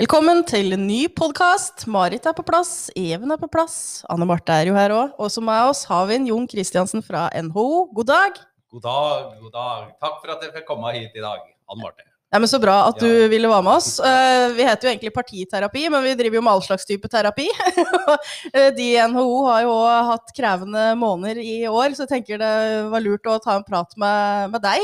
Velkommen 0.00 0.38
til 0.48 0.72
en 0.72 0.86
ny 0.88 1.00
podkast. 1.12 1.82
Marit 1.92 2.24
er 2.24 2.32
på 2.36 2.44
plass, 2.46 2.88
Even 2.96 3.34
er 3.34 3.40
på 3.40 3.50
plass, 3.52 3.74
Anne 4.08 4.24
Marte 4.28 4.54
er 4.54 4.70
jo 4.70 4.76
her 4.78 4.94
òg. 4.96 5.10
Og 5.20 5.28
som 5.32 5.44
med 5.44 5.60
oss 5.68 5.82
har 5.90 6.06
vi 6.08 6.16
en 6.16 6.28
Jon 6.30 6.46
Kristiansen 6.48 7.02
fra 7.04 7.26
NHO. 7.36 7.90
God 7.98 8.08
dag. 8.08 8.38
God 8.72 8.84
dag, 8.86 9.26
god 9.42 9.52
dag. 9.52 9.90
Takk 10.00 10.22
for 10.22 10.32
at 10.32 10.46
jeg 10.46 10.54
fikk 10.54 10.64
komme 10.70 10.94
hit 10.96 11.18
i 11.18 11.24
dag, 11.24 11.42
Anne 11.68 11.82
Marte. 11.84 12.06
Ja, 12.32 12.38
men 12.38 12.48
Så 12.48 12.60
bra 12.62 12.86
at 12.88 12.98
du 13.02 13.06
Ja. 13.10 13.26
ville 13.28 13.48
være 13.50 13.62
med 13.66 13.72
oss. 13.74 13.98
Eh, 14.00 14.52
vi 14.56 14.62
heter 14.64 14.88
jo 14.88 14.90
egentlig 14.94 15.12
partiterapi, 15.12 15.90
men 15.90 16.02
vi 16.04 16.14
driver 16.14 16.36
jo 16.36 16.42
med 16.42 16.52
all 16.52 16.62
slags 16.62 16.86
type 16.86 17.08
terapi. 17.08 17.48
Eh, 18.54 18.70
De 18.70 18.94
i 18.96 19.06
NHO 19.06 19.44
har 19.50 19.62
jo 19.62 19.70
også 19.74 20.06
hatt 20.12 20.32
krevende 20.34 20.94
måneder 20.96 21.36
i 21.42 21.66
år, 21.68 21.90
så 21.92 22.06
jeg 22.06 22.24
tenker 22.24 22.38
det 22.38 22.88
var 22.90 23.00
lurt 23.04 23.26
å 23.26 23.36
ta 23.42 23.56
en 23.56 23.64
prat 23.64 23.92
med, 23.98 24.50
med 24.52 24.62
deg. 24.62 24.80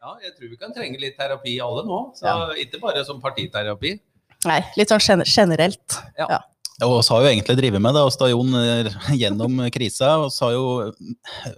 Ja, 0.00 0.14
jeg 0.22 0.36
tror 0.36 0.48
vi 0.48 0.56
kan 0.56 0.72
trenge 0.72 1.00
litt 1.00 1.18
terapi 1.18 1.58
alle 1.60 1.82
nå, 1.84 2.14
så 2.14 2.22
Ja. 2.24 2.54
ikke 2.54 2.78
bare 2.80 3.04
som 3.04 3.20
partiterapi. 3.20 3.98
Nei, 4.48 4.60
litt 4.78 4.88
sånn 4.92 5.02
gener- 5.04 5.28
generelt. 5.28 5.98
Og 6.80 6.94
oss 6.96 7.10
har 7.12 7.20
jo 7.20 7.28
egentlig 7.28 7.58
drevet 7.58 7.82
med 7.84 7.92
det, 7.92 8.00
oss 8.08 8.16
da 8.16 8.30
Jon, 8.30 8.54
eh, 8.56 8.88
gjennom 9.20 9.58
krisa. 9.72 10.14
Og 10.24 10.30
så 10.32 10.48
har 10.48 10.54
jo 10.54 10.62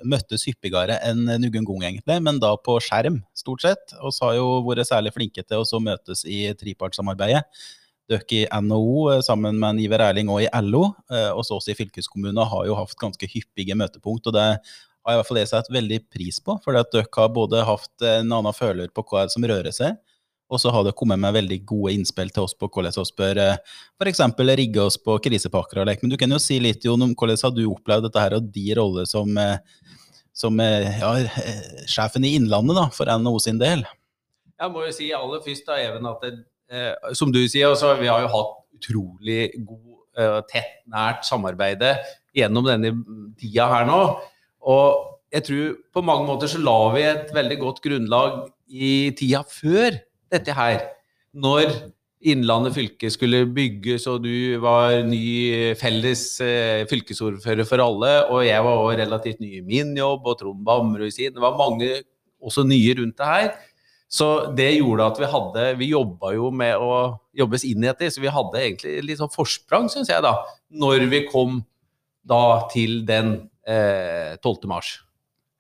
møttes 0.03 0.47
hyppigere 0.49 0.99
enn 1.07 1.23
noen 1.29 1.63
gang, 1.69 1.85
egentlig, 1.93 2.19
men 2.27 2.41
da 2.43 2.57
på 2.59 2.81
skjerm, 2.83 3.21
stort 3.39 3.63
sett. 3.63 3.95
Og 4.03 4.11
så 4.11 4.29
har 4.29 4.41
jo 4.41 4.49
vært 4.67 4.89
særlig 4.91 5.15
flinke 5.15 5.47
til 5.47 5.63
å 5.63 5.83
møtes 5.83 6.25
i 6.27 6.49
trepartssamarbeidet. 6.59 7.45
Dere 8.11 8.27
i 8.35 8.47
NHO 8.51 9.11
eh, 9.13 9.23
sammen 9.23 9.61
med 9.63 9.79
Iver 9.81 10.03
Erling 10.09 10.29
og 10.33 10.43
i 10.43 10.51
LO, 10.59 10.89
eh, 11.13 11.31
og 11.31 11.47
så 11.47 11.61
oss 11.61 11.71
i 11.71 11.77
fylkeskommunen 11.79 12.43
har 12.51 12.67
jo 12.67 12.75
hatt 12.75 12.99
ganske 12.99 13.29
hyppige 13.31 13.79
møtepunkt. 13.79 14.27
og 14.27 14.35
det 14.35 14.43
har 14.43 15.15
i 15.15 15.19
hvert 15.19 15.29
fall 15.29 15.39
jeg 15.39 15.51
satt 15.51 15.71
veldig 15.71 16.01
pris 16.11 16.41
på, 16.43 16.59
for 16.65 16.79
at 16.79 16.91
dere 16.95 17.07
har 17.15 17.31
både 17.35 17.63
hatt 17.67 18.05
en 18.07 18.35
annen 18.39 18.55
føler 18.55 18.91
på 18.91 19.07
hva 19.07 19.29
som 19.31 19.47
rører 19.47 19.75
seg, 19.75 19.97
og 20.53 20.61
så 20.61 20.73
har 20.75 20.85
det 20.85 20.93
kommet 20.99 21.21
med 21.21 21.33
veldig 21.33 21.59
gode 21.69 21.95
innspill 21.97 22.31
til 22.33 22.45
oss 22.45 22.55
på 22.59 22.69
hvordan 22.69 22.93
vi 22.93 23.17
bør 23.23 23.41
eh, 23.41 23.79
f.eks. 23.97 24.21
rigge 24.53 24.83
oss 24.85 24.99
på 25.01 25.17
krisepakker 25.25 25.81
og 25.81 25.89
lek. 25.89 26.03
Men 26.05 26.13
du 26.13 26.19
kan 26.21 26.35
jo 26.35 26.41
si 26.43 26.59
litt 26.61 26.85
Jon, 26.85 27.01
om 27.07 27.15
hvordan 27.17 27.41
har 27.41 27.55
du 27.57 27.65
opplevd 27.71 28.09
dette 28.09 28.25
her, 28.25 28.37
og 28.37 28.51
din 28.53 28.77
rolle 28.77 29.07
som, 29.09 29.33
eh, 29.41 29.57
som 30.37 30.61
eh, 30.61 31.01
ja, 31.01 31.15
sjefen 31.89 32.29
i 32.29 32.35
Innlandet 32.37 32.77
da, 32.79 32.87
for 32.93 33.09
NHO 33.09 33.41
sin 33.47 33.63
del? 33.63 33.87
Jeg 34.61 34.75
må 34.75 34.85
jo 34.85 34.93
si 34.95 35.09
aller 35.17 35.41
først 35.43 35.71
da, 35.71 35.81
Even, 35.81 36.11
at 36.13 36.27
det, 36.27 36.35
eh, 36.71 37.15
som 37.19 37.33
du 37.33 37.41
sier, 37.47 37.73
altså, 37.73 37.95
vi 38.01 38.13
har 38.13 38.23
jo 38.27 38.31
hatt 38.37 38.53
utrolig 38.77 39.41
god, 39.65 40.05
eh, 40.21 40.39
tett, 40.53 40.83
nært 40.93 41.25
samarbeide 41.29 41.97
gjennom 42.37 42.69
denne 42.69 42.93
tida 43.41 43.71
her 43.73 43.89
nå. 43.89 44.05
Og 44.69 45.09
jeg 45.33 45.49
tror 45.49 45.77
på 45.97 46.05
mange 46.05 46.29
måter 46.29 46.51
så 46.51 46.61
la 46.61 46.79
vi 46.93 47.09
et 47.09 47.33
veldig 47.33 47.59
godt 47.61 47.81
grunnlag 47.85 48.43
i 48.69 49.13
tida 49.17 49.41
før 49.49 49.97
dette 50.33 50.57
her. 50.57 50.81
Når 51.33 51.71
Innlandet 52.23 52.77
fylke 52.77 53.09
skulle 53.11 53.41
bygges, 53.51 54.05
og 54.07 54.23
du 54.23 54.59
var 54.63 55.01
ny 55.09 55.75
felles 55.81 56.23
eh, 56.45 56.85
fylkesordfører 56.87 57.67
for 57.67 57.83
alle, 57.83 58.13
og 58.31 58.45
jeg 58.47 58.63
var 58.63 58.79
også 58.79 59.01
relativt 59.01 59.43
ny 59.43 59.57
i 59.59 59.65
min 59.67 59.91
jobb, 59.99 60.29
og 60.31 60.39
Trond 60.39 60.63
Bamrud 60.67 61.11
sin. 61.11 61.35
Det 61.35 61.43
var 61.43 61.59
mange 61.59 61.91
også 62.43 62.63
nye 62.69 62.95
rundt 63.01 63.19
det 63.19 63.31
her. 63.33 63.51
Så 64.13 64.29
det 64.55 64.69
gjorde 64.77 65.07
at 65.09 65.19
vi 65.23 65.29
hadde 65.33 65.63
Vi 65.81 65.87
jobba 65.95 66.35
jo 66.37 66.51
med 66.53 66.77
å 66.77 66.97
jobbes 67.35 67.65
inn 67.65 67.81
i 67.81 67.89
dette, 67.89 68.11
så 68.13 68.23
vi 68.23 68.31
hadde 68.31 68.61
egentlig 68.61 68.99
litt 69.09 69.23
sånn 69.23 69.33
forsprang, 69.33 69.89
syns 69.91 70.13
jeg, 70.13 70.23
da. 70.23 70.37
Når 70.69 71.09
vi 71.11 71.25
kom 71.31 71.63
da 72.29 72.69
til 72.71 73.03
den 73.09 73.35
eh, 73.67 74.39
12. 74.39 74.69
mars. 74.71 75.01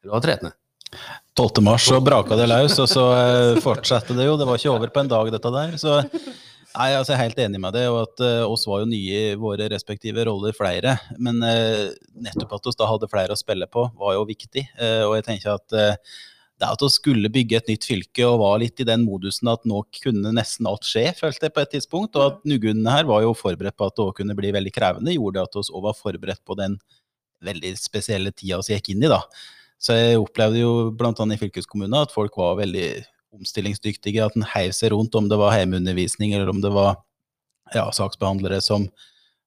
Eller 0.02 0.14
var 0.14 0.22
det 0.22 0.36
13.? 0.36 0.58
12. 1.38 1.62
mars 1.64 1.86
så 1.88 2.00
braka 2.04 2.36
det 2.36 2.46
løs, 2.50 2.74
og 2.82 2.88
så 2.90 3.04
eh, 3.16 3.60
fortsatte 3.64 4.16
det 4.16 4.26
jo. 4.26 4.36
Det 4.36 4.48
var 4.48 4.58
ikke 4.60 4.72
over 4.74 4.90
på 4.92 5.00
en 5.00 5.12
dag, 5.12 5.30
dette 5.32 5.52
der. 5.54 5.78
Så 5.80 5.94
nei, 6.02 6.90
altså, 6.92 7.14
jeg 7.14 7.16
er 7.16 7.22
helt 7.22 7.40
enig 7.46 7.60
med 7.62 7.72
det. 7.76 7.86
Og 7.88 8.02
at 8.02 8.24
eh, 8.26 8.42
oss 8.44 8.66
var 8.68 8.82
jo 8.82 8.90
nye 8.90 9.22
i 9.30 9.38
våre 9.40 9.70
respektive 9.72 10.26
roller, 10.28 10.52
flere. 10.56 10.98
Men 11.16 11.40
eh, 11.48 11.88
nettopp 12.26 12.58
at 12.58 12.68
vi 12.68 12.76
da 12.82 12.90
hadde 12.90 13.08
flere 13.12 13.32
å 13.32 13.40
spille 13.40 13.70
på, 13.70 13.86
var 14.02 14.18
jo 14.18 14.28
viktig. 14.28 14.66
Og 15.08 15.16
jeg 15.16 15.26
tenker 15.30 15.56
at 15.56 15.80
det 16.62 16.68
at 16.68 16.82
vi 16.84 16.90
skulle 16.92 17.30
bygge 17.32 17.58
et 17.58 17.70
nytt 17.72 17.86
fylke 17.88 18.26
og 18.28 18.42
var 18.42 18.60
litt 18.62 18.78
i 18.82 18.86
den 18.86 19.02
modusen 19.06 19.48
at 19.50 19.64
nå 19.66 19.80
kunne 19.98 20.34
nesten 20.36 20.68
alt 20.70 20.86
skje, 20.86 21.08
følte 21.18 21.48
jeg 21.48 21.56
på 21.56 21.64
et 21.64 21.72
tidspunkt. 21.78 22.18
Og 22.18 22.28
at 22.28 22.44
Nugunene 22.46 22.92
her 22.94 23.08
var 23.08 23.24
jo 23.24 23.32
forberedt 23.34 23.78
på 23.80 23.88
at 23.88 23.96
det 23.96 24.04
òg 24.04 24.12
kunne 24.20 24.36
bli 24.38 24.52
veldig 24.54 24.74
krevende, 24.74 25.16
gjorde 25.16 25.48
at 25.48 25.58
vi 25.58 25.64
òg 25.64 25.88
var 25.88 25.98
forberedt 25.98 26.44
på 26.46 26.60
den 26.60 26.76
veldig 27.42 27.72
spesielle 27.80 28.30
tida 28.36 28.60
vi 28.62 28.76
gikk 28.76 28.92
inn 28.92 29.08
i, 29.08 29.10
da. 29.10 29.24
Så 29.82 29.96
jeg 29.98 30.20
opplevde 30.22 30.60
jo 30.62 30.74
bl.a. 30.94 31.12
i 31.12 31.40
fylkeskommunen 31.40 31.98
at 31.98 32.14
folk 32.14 32.36
var 32.38 32.60
veldig 32.60 32.88
omstillingsdyktige. 33.34 34.22
At 34.24 34.36
en 34.38 34.46
heiv 34.54 34.74
seg 34.76 34.92
rundt, 34.94 35.14
om 35.18 35.30
det 35.30 35.38
var 35.40 35.56
hjemmeundervisning 35.58 36.36
eller 36.36 36.52
om 36.52 36.60
det 36.62 36.70
var 36.74 37.00
ja, 37.74 37.88
saksbehandlere 37.94 38.60
som 38.62 38.86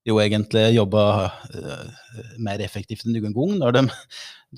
jo 0.06 0.19
egentlig 0.22 0.68
jobba 0.75 1.03
uh, 1.25 1.85
mer 2.38 2.62
effektivt 2.62 3.07
enn 3.07 3.16
noen 3.16 3.34
gang. 3.34 3.53
Når 3.62 3.78
de, 3.78 3.84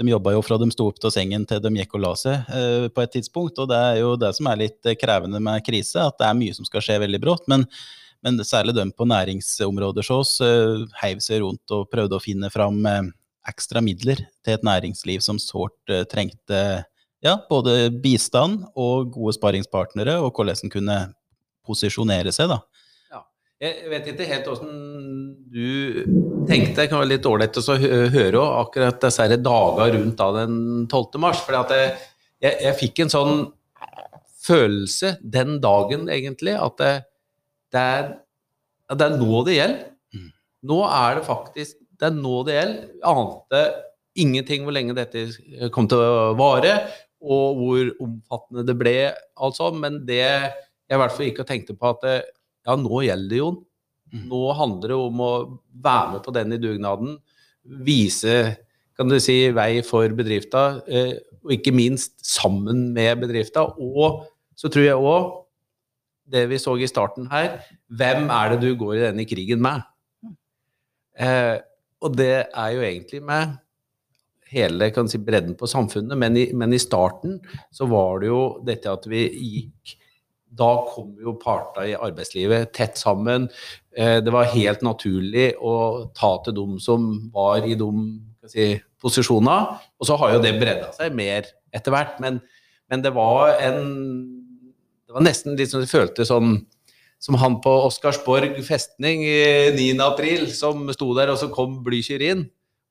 de 0.01 0.09
jobba 0.11 0.33
jo 0.35 0.41
fra 0.43 0.57
de 0.59 0.67
sto 0.73 0.89
opp 0.91 0.97
til 1.03 1.13
sengen 1.13 1.45
til 1.47 1.61
de 1.63 1.71
gikk 1.77 1.95
og 1.95 2.03
la 2.03 2.15
seg 2.19 2.49
uh, 2.51 2.87
på 2.91 3.03
et 3.03 3.13
tidspunkt. 3.15 3.61
Og 3.61 3.69
det 3.71 3.77
er 3.77 4.01
jo 4.01 4.15
det 4.19 4.33
som 4.35 4.49
er 4.51 4.63
litt 4.65 4.89
eh, 4.89 4.97
krevende 4.99 5.39
med 5.43 5.63
krise, 5.67 6.03
at 6.03 6.17
det 6.19 6.27
er 6.27 6.41
mye 6.41 6.57
som 6.57 6.67
skal 6.67 6.83
skje 6.83 6.99
veldig 7.05 7.21
brått. 7.23 7.47
Men, 7.51 7.63
men 8.25 8.41
særlig 8.43 8.75
de 8.75 8.89
på 8.91 9.07
næringsområder 9.07 10.09
så 10.09 10.19
oss 10.25 10.35
uh, 10.43 10.83
heiv 11.03 11.23
seg 11.23 11.45
rundt 11.45 11.77
og 11.77 11.87
prøvde 11.93 12.19
å 12.19 12.23
finne 12.23 12.51
fram 12.51 12.83
eh, 12.89 13.07
ekstra 13.49 13.81
midler 13.83 14.21
til 14.45 14.57
et 14.57 14.65
næringsliv 14.65 15.23
som 15.23 15.39
sårt 15.41 15.93
eh, 15.93 16.05
trengte 16.09 16.61
ja, 17.25 17.37
både 17.49 17.89
bistand 18.03 18.67
og 18.77 19.11
gode 19.15 19.33
sparingspartnere, 19.37 20.19
og 20.21 20.35
hvordan 20.35 20.67
en 20.67 20.73
kunne 20.73 20.97
posisjonere 21.67 22.31
seg. 22.35 22.53
da. 22.53 22.61
Jeg 23.57 23.89
vet 23.89 24.09
ikke 24.11 24.25
helt 24.29 24.47
åssen 24.51 24.73
du 25.49 26.03
tenkte. 26.45 26.75
Det 26.77 26.91
kan 26.91 26.99
være 27.01 27.15
litt 27.15 27.25
ålreit 27.25 27.57
å 27.57 27.77
høre 28.13 28.43
akkurat 28.59 28.99
disse 29.01 29.25
dager 29.33 29.95
rundt 29.95 30.19
da 30.19 30.27
den 30.35 30.59
12. 30.85 31.17
mars. 31.23 31.41
For 31.41 31.57
jeg, 31.57 31.95
jeg, 32.43 32.59
jeg 32.67 32.77
fikk 32.83 33.01
en 33.01 33.13
sånn 33.15 33.41
følelse 34.45 35.15
den 35.25 35.57
dagen, 35.63 36.05
egentlig, 36.13 36.53
at 36.53 36.77
det, 36.77 36.93
det, 37.73 37.81
er, 37.81 38.13
det 38.93 39.07
er 39.09 39.17
nå 39.17 39.41
det 39.47 39.57
gjelder. 39.57 39.83
Mm. 40.13 40.29
Nå 40.69 40.79
er 40.91 41.17
det 41.17 41.25
faktisk 41.25 41.81
Det 41.97 42.09
er 42.09 42.17
nå 42.17 42.41
det 42.47 42.57
gjelder. 42.57 42.87
Ante 43.09 43.61
ingenting 44.17 44.65
hvor 44.65 44.75
lenge 44.75 44.95
dette 44.97 45.69
kom 45.73 45.89
til 45.89 46.01
å 46.01 46.33
vare, 46.37 46.73
og 47.21 47.59
hvor 47.59 47.91
omfattende 48.03 48.65
det 48.67 48.75
ble, 48.77 48.97
altså. 49.37 49.71
Men 49.73 50.01
det 50.07 50.21
jeg 50.87 50.95
i 50.95 50.99
hvert 51.01 51.13
fall 51.13 51.27
gikk 51.27 51.41
og 51.43 51.49
tenkte 51.49 51.75
på, 51.77 51.91
at 51.91 52.05
det, 52.05 52.17
ja, 52.67 52.77
nå 52.79 53.01
gjelder 53.05 53.33
det, 53.33 53.41
Jon. 53.41 53.57
Mm. 54.13 54.21
Nå 54.31 54.43
handler 54.55 54.93
det 54.93 54.99
om 55.03 55.23
å 55.23 55.31
være 55.83 56.13
med 56.13 56.23
på 56.23 56.33
den 56.35 56.55
i 56.55 56.61
dugnaden. 56.63 57.17
Vise 57.83 58.37
kan 58.97 59.11
du 59.11 59.17
si, 59.21 59.51
vei 59.53 59.83
for 59.85 60.09
bedrifta, 60.17 60.81
eh, 60.87 61.17
og 61.43 61.53
ikke 61.53 61.75
minst 61.75 62.15
sammen 62.25 62.87
med 62.95 63.19
bedrifta. 63.21 63.67
Og 63.77 64.23
så 64.57 64.71
tror 64.73 64.87
jeg 64.87 64.97
òg, 65.11 65.35
det 66.27 66.47
vi 66.51 66.59
så 66.59 66.73
i 66.79 66.87
starten 66.89 67.27
her, 67.31 67.61
hvem 67.87 68.25
er 68.33 68.55
det 68.55 68.63
du 68.65 68.71
går 68.79 68.95
i 68.97 69.03
denne 69.05 69.27
krigen 69.27 69.61
med? 69.63 69.85
Og 72.03 72.17
det 72.17 72.33
er 72.45 72.73
jo 72.75 72.83
egentlig 72.85 73.23
med 73.25 73.55
hele 74.51 74.89
si, 75.11 75.19
bredden 75.19 75.57
på 75.59 75.67
samfunnet, 75.67 76.17
men 76.17 76.37
i, 76.37 76.45
men 76.53 76.73
i 76.73 76.79
starten 76.79 77.39
så 77.73 77.87
var 77.89 78.21
det 78.21 78.29
jo 78.29 78.41
dette 78.63 78.91
at 78.91 79.07
vi 79.09 79.25
gikk 79.27 79.97
da 80.57 80.69
kom 80.87 81.11
jo 81.21 81.33
partene 81.41 81.91
i 81.91 81.97
arbeidslivet 81.97 82.71
tett 82.75 82.97
sammen. 82.97 83.49
Eh, 83.95 84.23
Det 84.23 84.31
var 84.33 84.47
helt 84.53 84.81
naturlig 84.81 85.51
å 85.59 86.07
ta 86.15 86.37
til 86.45 86.55
dem 86.55 86.77
som 86.79 87.29
var 87.33 87.65
i 87.67 87.75
de 87.75 87.89
si, 88.47 88.69
posisjonene. 89.01 89.77
Og 89.99 90.07
så 90.07 90.17
har 90.17 90.33
jo 90.33 90.41
det 90.41 90.55
bredda 90.59 90.93
seg 90.95 91.13
mer 91.13 91.49
etter 91.75 91.93
hvert. 91.93 92.15
Men, 92.23 92.39
men 92.89 93.03
det 93.03 93.13
var 93.13 93.57
en 93.59 94.33
Det 95.07 95.15
var 95.15 95.23
nesten 95.23 95.55
litt 95.55 95.71
sånn 95.71 95.85
det 95.85 95.91
føltes 95.91 96.27
sånn 96.27 96.57
som 97.19 97.37
han 97.41 97.57
på 97.63 97.71
Oscarsborg 97.87 98.59
festning 98.65 99.23
i 99.25 99.73
9. 99.73 99.97
april, 100.05 100.47
som 100.53 100.85
sto 100.93 101.09
der, 101.17 101.33
og 101.33 101.41
så 101.41 101.49
kom 101.53 101.79
Blücher 101.85 102.23
inn. 102.23 102.45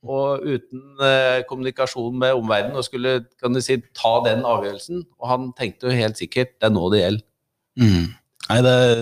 Og 0.06 0.42
uten 0.44 0.82
eh, 1.02 1.40
kommunikasjon 1.48 2.18
med 2.20 2.36
omverdenen, 2.36 2.78
og 2.78 2.86
skulle 2.86 3.18
kan 3.40 3.54
du 3.54 3.62
si, 3.64 3.78
ta 3.96 4.18
den 4.26 4.44
avgjørelsen. 4.46 5.02
Og 5.18 5.30
han 5.30 5.50
tenkte 5.58 5.88
jo 5.88 5.98
helt 5.98 6.18
sikkert 6.20 6.54
det 6.58 6.68
er 6.68 6.74
nå 6.74 6.90
det 6.92 7.02
gjelder. 7.02 7.26
Mm. 7.80 8.04
Nei, 8.46 8.58
det 8.62 8.72
er 8.72 9.00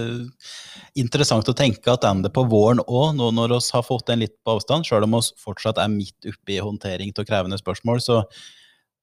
interessant 1.01 1.49
å 1.51 1.57
tenke 1.57 1.93
at 1.93 2.07
ender 2.09 2.33
på 2.33 2.47
våren 2.49 2.81
òg, 2.85 3.13
nå 3.19 3.31
når 3.37 3.57
vi 3.57 3.61
har 3.77 3.85
fått 3.85 4.07
den 4.09 4.23
litt 4.25 4.37
på 4.45 4.57
avstand, 4.57 4.87
sjøl 4.89 5.05
om 5.05 5.19
vi 5.19 5.25
fortsatt 5.43 5.81
er 5.83 5.93
midt 5.93 6.31
oppe 6.31 6.55
i 6.55 6.63
håndtering 6.63 7.13
av 7.13 7.27
krevende 7.29 7.59
spørsmål, 7.61 8.01
så, 8.05 8.23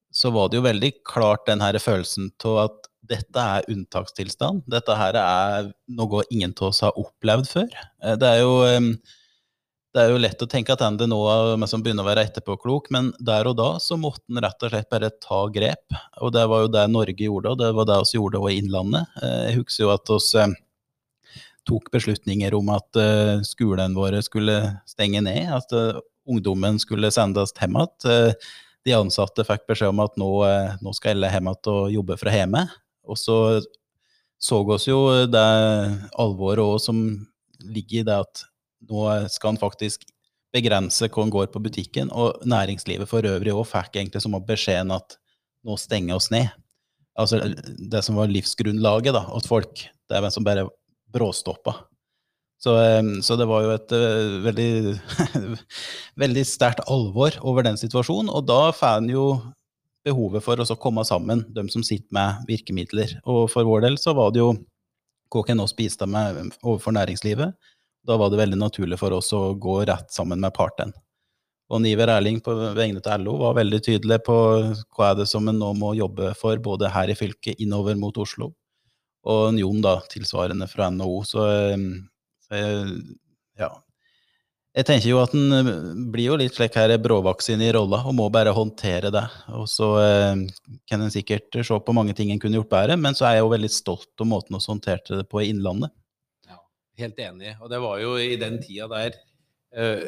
så 0.09 0.31
var 0.33 0.50
det 0.50 0.57
jo 0.57 0.65
veldig 0.65 0.94
klart 1.07 1.45
den 1.50 1.62
her 1.62 1.77
følelsen 1.81 2.31
av 2.50 2.63
at 2.65 2.90
dette 3.01 3.45
er 3.56 3.65
unntakstilstand. 3.71 4.63
Dette 4.69 4.95
her 4.98 5.18
er 5.18 5.71
noe 5.89 6.24
ingen 6.30 6.53
av 6.59 6.69
oss 6.69 6.83
har 6.86 6.98
opplevd 7.00 7.50
før. 7.50 7.69
Eh, 8.03 8.15
Det 8.15 8.27
er 8.27 8.42
jo 8.44 8.53
det 9.92 10.00
er 10.00 10.13
jo 10.13 10.19
lett 10.24 10.39
å 10.39 10.48
tenke 10.48 10.71
at 10.71 10.80
det 10.80 10.88
er 10.88 11.57
men 11.59 11.68
som 11.68 11.81
begynner 11.83 12.06
å 12.06 12.07
være 12.07 12.24
etterpåklok, 12.24 12.88
men 12.95 13.09
der 13.19 13.50
og 13.50 13.57
da 13.59 13.74
så 13.83 13.98
måtte 14.00 14.24
en 14.31 14.39
rett 14.39 14.63
og 14.63 14.71
slett 14.71 14.89
bare 14.89 15.09
ta 15.19 15.42
grep. 15.51 15.98
Og 16.24 16.31
det 16.31 16.45
var 16.48 16.63
jo 16.63 16.69
det 16.71 16.86
Norge 16.88 17.27
gjorde, 17.27 17.51
og 17.51 17.59
det 17.59 17.71
var 17.75 17.89
det 17.89 17.98
vi 18.06 18.15
gjorde 18.15 18.39
òg 18.39 18.51
i 18.53 18.59
Innlandet. 18.62 19.18
Eh, 19.21 19.42
Jeg 19.50 19.57
husker 19.59 19.83
jo 19.83 19.92
at 19.92 20.13
eh, 20.39 20.56
tok 21.68 21.92
beslutninger 21.92 22.56
om 22.57 22.71
at 22.74 22.97
uh, 22.97 23.44
skolen 23.45 23.94
våre 23.94 24.18
skulle 24.25 24.56
stenge 24.89 25.21
ned, 25.21 25.51
at 25.54 25.69
ungdommen 26.25 26.80
skulle 26.81 27.12
sendes 27.13 27.54
hjem 27.54 27.77
igjen. 27.77 28.33
De 28.81 28.95
ansatte 28.97 29.45
fikk 29.45 29.68
beskjed 29.69 29.94
om 29.94 30.01
at 30.01 30.18
nå, 30.18 30.30
nå 30.81 30.94
skal 30.97 31.19
alle 31.19 31.30
hjem 31.30 31.51
igjen 31.51 31.69
og 31.69 31.92
jobbe 31.94 32.18
fra 32.18 32.33
hjemme. 32.33 32.63
Og 33.09 33.18
så 33.19 33.38
så 34.42 34.57
oss 34.74 34.88
jo 34.89 35.03
det 35.30 35.50
alvoret 36.19 36.63
òg 36.63 36.80
som 36.81 37.03
ligger 37.62 38.01
i 38.01 38.07
det 38.07 38.18
at 38.24 38.42
nå 38.89 39.03
skal 39.30 39.53
en 39.53 39.62
faktisk 39.62 40.07
begrense 40.51 41.07
hva 41.07 41.25
en 41.25 41.33
går 41.33 41.51
på 41.53 41.62
butikken. 41.62 42.09
Og 42.09 42.42
næringslivet 42.50 43.09
for 43.09 43.27
øvrig 43.27 43.53
òg 43.53 43.68
fikk 43.69 44.00
egentlig 44.00 44.24
som 44.24 44.36
beskjeden 44.48 44.95
at 44.98 45.19
nå 45.62 45.77
stenger 45.77 46.18
oss 46.18 46.31
ned. 46.33 46.50
Altså 47.19 47.38
det 47.92 48.01
som 48.06 48.18
var 48.18 48.31
livsgrunnlaget 48.31 49.13
da, 49.13 49.27
at 49.30 49.47
folk. 49.47 49.86
Det 50.09 50.18
er 50.18 50.25
hvem 50.25 50.33
som 50.33 50.47
bare 50.47 50.65
bråstoppa. 51.13 51.77
Så, 52.62 52.74
så, 53.25 53.36
det 53.38 53.47
var 53.50 53.63
jo 53.65 53.71
et 53.74 53.94
uh, 53.94 54.42
veldig, 54.45 54.71
veldig 56.24 56.44
sterkt 56.45 56.83
alvor 56.94 57.38
over 57.42 57.65
den 57.65 57.77
situasjonen. 57.77 58.30
Og 58.30 58.45
da 58.50 58.69
får 58.74 59.01
en 59.01 59.09
jo 59.13 59.25
behovet 60.06 60.44
for 60.45 60.59
å 60.59 60.77
komme 60.81 61.03
sammen, 61.06 61.44
de 61.53 61.68
som 61.69 61.83
sitter 61.86 62.09
med 62.15 62.48
virkemidler. 62.50 63.19
Og 63.25 63.45
for 63.53 63.68
vår 63.68 63.86
del 63.86 64.00
så 64.01 64.15
var 64.18 64.33
det 64.33 64.42
jo 64.42 64.56
hva 65.31 65.45
kan 65.48 65.59
oss 65.63 65.75
med 65.77 66.51
overfor 66.63 66.92
næringslivet. 66.92 67.53
Da 68.03 68.18
var 68.18 68.30
det 68.30 68.42
veldig 68.42 68.57
naturlig 68.57 69.00
for 69.00 69.13
oss 69.13 69.31
å 69.33 69.53
gå 69.53 69.86
rett 69.86 70.12
sammen 70.12 70.42
med 70.42 70.53
parten. 70.53 70.92
Og 71.71 71.80
Niver 71.81 72.09
Erling 72.12 72.42
på 72.44 72.53
vegne 72.75 73.00
av 73.06 73.21
LO 73.21 73.38
var 73.39 73.56
veldig 73.56 73.80
tydelig 73.86 74.18
på 74.25 74.36
hva 74.98 75.12
er 75.12 75.21
det 75.21 75.27
som 75.30 75.48
en 75.48 75.59
nå 75.59 75.71
må 75.80 75.94
jobbe 75.95 76.33
for, 76.36 76.57
både 76.59 76.92
her 76.92 77.13
i 77.13 77.15
fylket 77.15 77.62
innover 77.63 77.95
mot 77.95 78.18
Oslo, 78.19 78.51
og 79.24 79.59
Jon 79.59 79.80
da 79.86 80.01
tilsvarende 80.12 80.68
fra 80.68 80.89
NHO. 80.92 81.21
Så, 81.30 81.45
så 82.50 82.59
ja, 82.59 82.74
jeg 84.71 84.88
tenker 84.88 85.09
jo 85.09 85.19
at 85.19 85.33
en 85.35 85.56
eh, 85.57 85.69
blir 86.13 86.29
jo 86.29 86.38
litt 86.39 86.56
slik 86.56 86.77
her 86.79 86.94
bråvaksin 87.03 87.62
i 87.63 87.71
rolla, 87.75 88.01
og 88.07 88.15
må 88.15 88.29
bare 88.31 88.53
håndtere 88.56 89.12
det. 89.12 89.23
Og 89.57 89.68
så 89.68 89.89
eh, 90.00 90.45
kan 90.88 91.03
en 91.03 91.12
sikkert 91.12 91.59
se 91.59 91.79
på 91.83 91.95
mange 91.95 92.15
ting 92.15 92.31
en 92.31 92.39
kunne 92.39 92.59
gjort 92.59 92.71
bedre, 92.71 92.95
men 93.00 93.18
så 93.18 93.27
er 93.27 93.38
jeg 93.38 93.45
jo 93.45 93.56
veldig 93.56 93.71
stolt 93.73 94.23
av 94.23 94.29
måten 94.31 94.56
vi 94.56 94.63
håndterte 94.63 95.19
det 95.19 95.27
på 95.31 95.44
i 95.44 95.50
Innlandet. 95.51 95.91
Ja, 96.47 96.62
helt 97.03 97.19
enig. 97.19 97.57
Og 97.59 97.73
det 97.73 97.81
var 97.83 98.00
jo 98.00 98.15
i 98.15 98.38
den 98.39 98.62
tida 98.63 98.88
der 98.91 99.19
eh, 99.75 100.07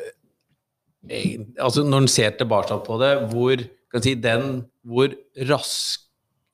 altså 1.59 1.83
Når 1.83 2.05
en 2.05 2.07
ser 2.07 2.31
tilbake 2.39 2.79
på 2.85 2.97
det, 3.01 3.11
hvor, 3.33 3.59
si, 3.99 4.15
den, 4.15 4.63
hvor 4.87 5.11
rask, 5.51 6.07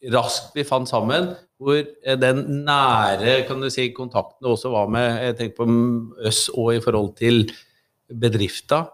raskt 0.10 0.58
vi 0.58 0.66
fant 0.66 0.90
sammen, 0.90 1.36
hvor 1.62 1.78
eh, 1.78 2.18
den 2.18 2.42
nære 2.66 3.44
kan 3.46 3.62
du 3.62 3.70
si, 3.70 3.92
kontakten 3.94 4.50
også 4.50 4.74
var 4.74 4.90
med 4.90 5.26
Jeg 5.28 5.38
tenker 5.38 5.58
på 5.62 6.26
oss 6.26 6.48
og 6.56 6.74
i 6.74 6.82
forhold 6.82 7.14
til 7.20 7.44
bedrifter. 8.10 8.88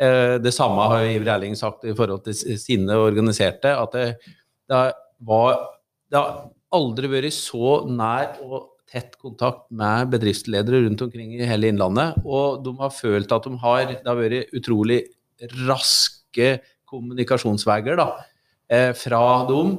Eh, 0.00 0.36
det 0.40 0.52
samme 0.56 0.86
har 0.92 1.06
Iver 1.08 1.34
Erling 1.34 1.56
sagt 1.58 1.84
i 1.84 1.94
forhold 1.96 2.24
til 2.26 2.58
sine 2.60 2.96
organiserte. 2.96 3.72
At 3.76 3.96
det, 3.96 4.34
det, 4.70 4.82
var, 5.26 5.64
det 6.10 6.20
har 6.20 6.44
aldri 6.74 7.10
vært 7.12 7.36
så 7.36 7.80
nær 7.90 8.38
og 8.44 8.68
tett 8.90 9.14
kontakt 9.22 9.68
med 9.70 10.10
bedriftsledere 10.10 10.82
rundt 10.86 11.04
omkring 11.06 11.34
i 11.36 11.46
hele 11.46 11.70
Innlandet. 11.70 12.18
Og 12.24 12.62
de 12.64 12.74
har 12.80 12.94
følt 12.94 13.32
at 13.32 13.46
de 13.46 13.60
har 13.62 13.84
Det 13.92 14.06
har 14.06 14.18
vært 14.18 14.56
utrolig 14.56 15.04
raske 15.68 16.58
kommunikasjonsveier 16.90 18.00
eh, 18.00 18.92
fra 18.98 19.22
dem 19.48 19.76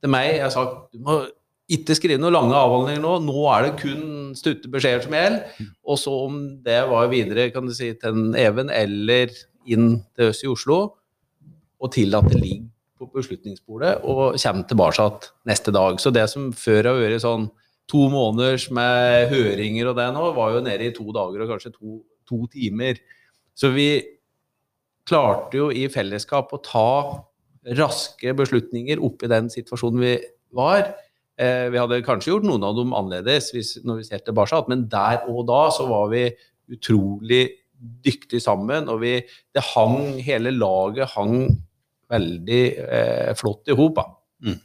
til 0.00 0.12
meg. 0.12 0.36
Jeg 0.38 0.46
har 0.46 0.54
sagt 0.54 0.94
du 0.94 1.02
må 1.04 1.20
ikke 1.68 1.96
skrive 1.98 2.20
noen 2.20 2.32
lange 2.32 2.56
avhandlinger 2.56 3.02
nå. 3.04 3.12
Nå 3.26 3.44
er 3.52 3.66
det 3.66 3.74
kun 3.82 4.32
stutte 4.38 4.70
beskjeder 4.72 5.04
som 5.04 5.16
gjelder. 5.16 5.66
Og 5.84 6.00
så 6.00 6.14
om 6.24 6.40
det 6.64 6.80
var 6.88 7.10
videre 7.12 7.50
kan 7.52 7.68
du 7.68 7.74
si, 7.76 7.92
til 8.00 8.16
en 8.16 8.34
Even 8.38 8.72
eller 8.72 9.34
inn 9.68 9.98
til 10.16 10.32
oss 10.32 10.40
i 10.44 10.48
Oslo, 10.48 10.78
og 11.78 11.92
til 11.94 12.16
at 12.16 12.26
det 12.32 12.40
ligger 12.40 12.66
på 12.98 13.06
beslutningsbordet 13.14 13.98
og 14.02 14.38
kommer 14.40 14.66
tilbake 14.66 15.08
neste 15.46 15.74
dag. 15.74 16.00
Så 16.00 16.10
det 16.14 16.24
som 16.32 16.48
før 16.56 16.90
har 16.90 16.98
vært 16.98 17.22
sånn 17.22 17.50
to 17.88 18.08
måneders 18.12 18.68
med 18.74 19.28
høringer 19.30 19.90
og 19.90 19.96
det 20.00 20.08
nå, 20.16 20.24
var 20.36 20.56
jo 20.56 20.64
nede 20.64 20.88
i 20.88 20.94
to 20.96 21.06
dager 21.14 21.44
og 21.44 21.52
kanskje 21.52 21.72
to, 21.76 22.00
to 22.28 22.42
timer. 22.52 22.98
Så 23.56 23.70
vi 23.76 23.88
klarte 25.08 25.60
jo 25.60 25.68
i 25.72 25.86
fellesskap 25.92 26.52
å 26.52 26.62
ta 26.64 26.88
raske 27.78 28.34
beslutninger 28.36 29.00
oppi 29.04 29.30
den 29.30 29.48
situasjonen 29.52 30.02
vi 30.02 30.16
var. 30.56 30.90
Eh, 31.38 31.68
vi 31.70 31.78
hadde 31.78 32.02
kanskje 32.06 32.32
gjort 32.32 32.46
noen 32.48 32.66
av 32.66 32.74
dem 32.74 32.94
annerledes 32.98 33.52
når 33.86 34.00
vi 34.00 34.06
ser 34.08 34.24
tilbake, 34.26 34.58
men 34.70 34.88
der 34.90 35.22
og 35.30 35.44
da 35.50 35.68
så 35.74 35.86
var 35.90 36.10
vi 36.10 36.24
utrolig 36.74 37.44
dyktige 37.78 38.42
sammen. 38.42 38.90
Og 38.90 39.02
vi, 39.04 39.14
det 39.54 39.66
hang, 39.74 40.18
hele 40.24 40.54
laget 40.56 41.14
hang 41.14 41.46
veldig 42.10 42.62
eh, 42.82 43.32
flott 43.38 43.70
i 43.70 43.76
hop. 43.78 44.02
Mm. 44.42 44.58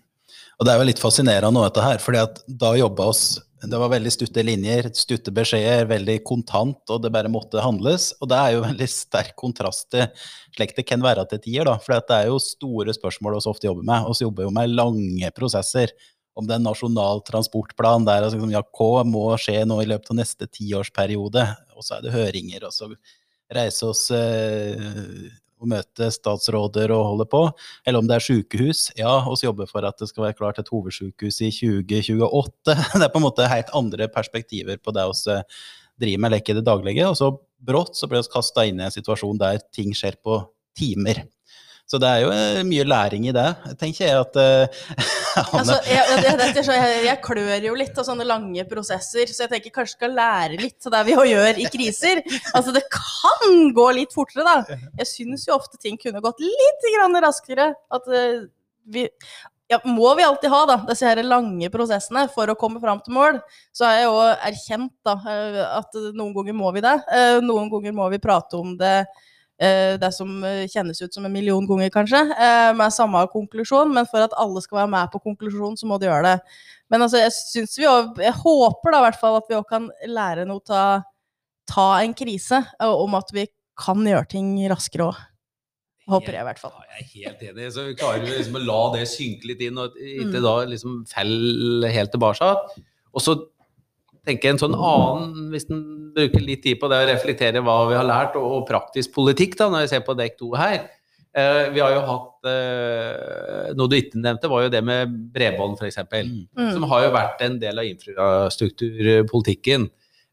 Og 0.57 0.65
det 0.65 0.73
er 0.73 0.79
jo 0.79 0.89
litt 0.89 1.01
fascinerende 1.01 1.53
nå, 1.53 1.65
dette 1.67 1.85
her, 1.85 2.01
fordi 2.01 2.23
at 2.23 2.45
da 2.47 2.73
jobba 2.79 3.09
oss 3.13 3.25
det 3.63 3.79
var 3.79 3.93
veldig 3.93 4.11
stutte 4.11 4.43
linjer, 4.43 4.89
stutte 4.97 5.31
beskjeder, 5.31 5.85
veldig 5.87 6.17
kontant, 6.27 6.81
og 6.91 6.99
det 6.99 7.13
bare 7.15 7.31
måtte 7.31 7.63
handles. 7.63 8.09
Og 8.19 8.27
det 8.31 8.39
er 8.39 8.55
jo 8.57 8.63
veldig 8.69 8.87
sterk 8.91 9.37
kontrast 9.39 9.87
til 9.93 10.09
slik 10.53 10.75
det 10.77 10.85
kan 10.85 11.03
være 11.03 11.23
til 11.31 11.41
tider, 11.45 11.69
da. 11.71 11.77
For 11.81 11.95
det 11.95 12.17
er 12.17 12.27
jo 12.31 12.41
store 12.43 12.95
spørsmål 12.95 13.37
vi 13.37 13.53
ofte 13.53 13.69
jobber 13.69 13.87
med. 13.87 14.09
Vi 14.09 14.27
jobber 14.27 14.47
jo 14.47 14.51
med 14.57 14.75
lange 14.75 15.31
prosesser 15.37 15.95
om 16.33 16.47
det 16.47 16.55
er 16.55 16.61
en 16.61 16.67
nasjonal 16.67 17.21
transportplan 17.27 18.07
der 18.07 18.25
altså, 18.25 18.41
ja, 18.51 18.63
hva 18.77 19.03
må 19.05 19.27
skje 19.41 19.61
nå 19.69 19.81
i 19.83 19.89
løpet 19.89 20.11
av 20.13 20.19
neste 20.19 20.49
tiårsperiode? 20.49 21.45
Og 21.77 21.85
så 21.85 21.97
er 21.97 22.05
det 22.05 22.15
høringer, 22.15 22.65
og 22.67 22.73
så 22.73 22.89
reise 23.53 23.85
oss 23.91 24.07
eh, 24.15 25.29
og 25.63 25.69
møte 25.71 26.09
statsråder 26.11 26.91
og 26.93 27.05
holde 27.11 27.27
på. 27.31 27.43
Eller 27.87 28.03
om 28.03 28.09
det 28.09 28.17
er 28.17 28.25
sykehus. 28.25 28.87
Ja, 28.99 29.15
oss 29.29 29.45
jobber 29.45 29.69
for 29.69 29.85
at 29.87 30.01
det 30.01 30.09
skal 30.11 30.27
være 30.27 30.37
klart 30.39 30.59
et 30.59 30.71
hovedsykehus 30.73 31.39
i 31.45 31.51
2028. 31.53 32.75
Det 32.99 33.05
er 33.05 33.13
på 33.13 33.21
en 33.21 33.27
måte 33.27 33.49
helt 33.49 33.71
andre 33.77 34.09
perspektiver 34.11 34.81
på 34.83 34.95
det 34.95 35.05
vi 35.09 35.37
eh, 35.37 35.61
driver 36.03 36.23
med 36.23 36.31
eller 36.31 36.43
ikke 36.43 36.57
det 36.57 36.65
daglige. 36.67 37.07
Og 37.09 37.19
så 37.19 37.31
brått 37.63 37.95
så 37.99 38.09
blir 38.11 38.25
vi 38.25 38.33
kasta 38.33 38.65
inn 38.67 38.81
i 38.81 38.87
en 38.89 38.95
situasjon 38.95 39.39
der 39.41 39.63
ting 39.75 39.93
skjer 39.95 40.19
på 40.23 40.41
timer. 40.77 41.23
Så 41.89 41.99
det 42.01 42.09
er 42.09 42.21
jo 42.23 42.29
eh, 42.31 42.61
mye 42.65 42.85
læring 42.87 43.25
i 43.27 43.33
det, 43.35 43.47
tenker 43.79 44.05
jeg. 44.05 44.19
at 44.23 44.37
uh, 44.39 45.55
altså, 45.59 45.75
jeg, 45.85 46.19
jeg, 46.23 46.53
jeg, 46.55 46.99
jeg, 47.05 47.17
klør 47.25 47.67
jo 47.67 47.73
litt 47.77 47.97
av 47.99 48.07
sånne 48.07 48.27
lange 48.27 48.63
prosesser, 48.69 49.29
så 49.29 49.45
jeg 49.45 49.51
tenker 49.51 49.75
kanskje 49.75 49.97
skal 49.97 50.15
lære 50.17 50.61
litt 50.61 50.87
av 50.87 50.95
det 50.95 51.03
vi 51.09 51.17
gjør 51.33 51.59
i 51.59 51.67
kriser. 51.73 52.23
Altså, 52.55 52.73
det 52.75 52.85
kan 52.93 53.73
gå 53.75 53.87
litt 53.99 54.15
fortere, 54.15 54.45
da. 54.47 54.79
Jeg 55.01 55.09
syns 55.11 55.47
jo 55.49 55.57
ofte 55.57 55.81
ting 55.81 55.99
kunne 55.99 56.23
gått 56.23 56.39
litt 56.43 56.87
raskere. 57.23 57.73
At 57.93 58.07
uh, 58.07 58.45
vi 58.89 59.05
ja, 59.71 59.79
må 59.87 60.09
vi 60.15 60.25
alltid 60.25 60.51
ha 60.53 60.63
da, 60.69 60.79
disse 60.87 61.07
her 61.07 61.21
lange 61.25 61.69
prosessene 61.73 62.25
for 62.31 62.49
å 62.51 62.57
komme 62.59 62.81
fram 62.81 63.03
til 63.03 63.15
mål. 63.15 63.37
Så 63.75 63.85
har 63.87 63.99
jeg 63.99 64.07
jo 64.07 64.17
erkjent 64.49 64.95
da, 65.05 65.19
at 65.81 66.01
noen 66.15 66.33
ganger 66.35 66.57
må 66.57 66.73
vi 66.75 66.83
det. 66.83 66.95
Noen 67.43 67.71
ganger 67.71 67.95
må 67.95 68.09
vi 68.13 68.21
prate 68.23 68.59
om 68.59 68.75
det 68.79 68.97
Eh, 69.03 69.13
det 70.01 70.09
som 70.15 70.29
eh, 70.47 70.65
kjennes 70.71 71.01
ut 71.01 71.13
som 71.13 71.25
en 71.27 71.33
million 71.33 71.65
ganger, 71.67 71.91
kanskje, 71.93 72.21
eh, 72.33 72.71
med 72.77 72.93
samme 72.93 73.21
konklusjon. 73.31 73.93
Men 73.93 74.07
for 74.09 74.25
at 74.25 74.35
alle 74.39 74.63
skal 74.65 74.81
være 74.81 74.93
med 74.95 75.11
på 75.13 75.21
konklusjonen, 75.23 75.77
så 75.79 75.89
må 75.89 75.99
de 76.01 76.09
gjøre 76.09 76.31
det. 76.31 76.61
Men 76.91 77.05
altså, 77.05 77.21
jeg 77.21 77.33
syns 77.33 77.77
vi 77.79 77.87
òg 77.89 78.19
Jeg 78.21 78.35
håper 78.37 78.93
da 78.93 79.01
i 79.01 79.05
hvert 79.07 79.19
fall 79.21 79.37
at 79.39 79.49
vi 79.49 79.57
òg 79.57 79.67
kan 79.69 79.89
lære 80.09 80.47
noe 80.49 80.63
av 80.77 81.05
ta 81.69 81.85
en 82.03 82.13
krise, 82.17 82.59
om 82.83 83.13
at 83.15 83.29
vi 83.33 83.45
kan 83.79 84.01
gjøre 84.03 84.27
ting 84.33 84.57
raskere 84.69 85.07
òg. 85.11 85.21
Håper 86.11 86.35
jeg, 86.35 86.43
i 86.43 86.47
hvert 86.49 86.59
fall. 86.59 86.73
Ja, 86.75 86.97
jeg 86.97 87.03
er 87.03 87.11
helt 87.13 87.43
enig. 87.47 87.69
Så 87.71 87.85
vi 87.87 87.93
klarer 87.95 88.25
liksom 88.27 88.57
å 88.59 88.63
la 88.65 88.79
det 88.97 89.05
synke 89.07 89.47
litt 89.53 89.61
inn, 89.63 89.79
og 89.79 89.95
ikke 89.95 90.41
mm. 90.41 90.43
da 90.43 90.55
liksom 90.67 90.97
falle 91.07 91.91
helt 91.95 92.11
tilbake. 92.11 92.49
Og 93.13 93.23
så 93.23 93.37
tenker 94.27 94.53
en 94.53 94.61
sånn 94.61 94.75
annen, 94.77 95.47
hvis 95.53 95.67
en 95.71 95.83
bruker 96.15 96.43
litt 96.45 96.63
tid 96.63 96.79
på 96.81 96.89
det 96.91 96.99
å 97.03 97.07
reflektere 97.09 97.63
hva 97.63 97.77
vi 97.89 97.97
har 97.97 98.07
lært, 98.07 98.37
og, 98.39 98.59
og 98.59 98.67
praktisk 98.69 99.13
politikk, 99.15 99.57
da, 99.59 99.69
når 99.71 99.85
vi 99.85 99.93
ser 99.93 100.05
på 100.05 100.15
dekk 100.19 100.37
to 100.39 100.53
her. 100.57 100.85
Eh, 101.33 101.71
vi 101.73 101.81
har 101.81 101.95
jo 101.95 102.01
hatt 102.05 102.45
eh, 102.45 103.71
Noe 103.73 103.89
du 103.89 103.95
ikke 103.97 104.19
nevnte, 104.21 104.49
var 104.51 104.67
jo 104.67 104.73
det 104.73 104.83
med 104.85 105.15
bredbånd, 105.33 105.79
f.eks. 105.81 105.97
Mm. 106.13 106.73
Som 106.75 106.85
har 106.91 107.07
jo 107.07 107.15
vært 107.15 107.41
en 107.41 107.57
del 107.61 107.81
av 107.81 107.89
infrastrukturpolitikken. 107.89 109.87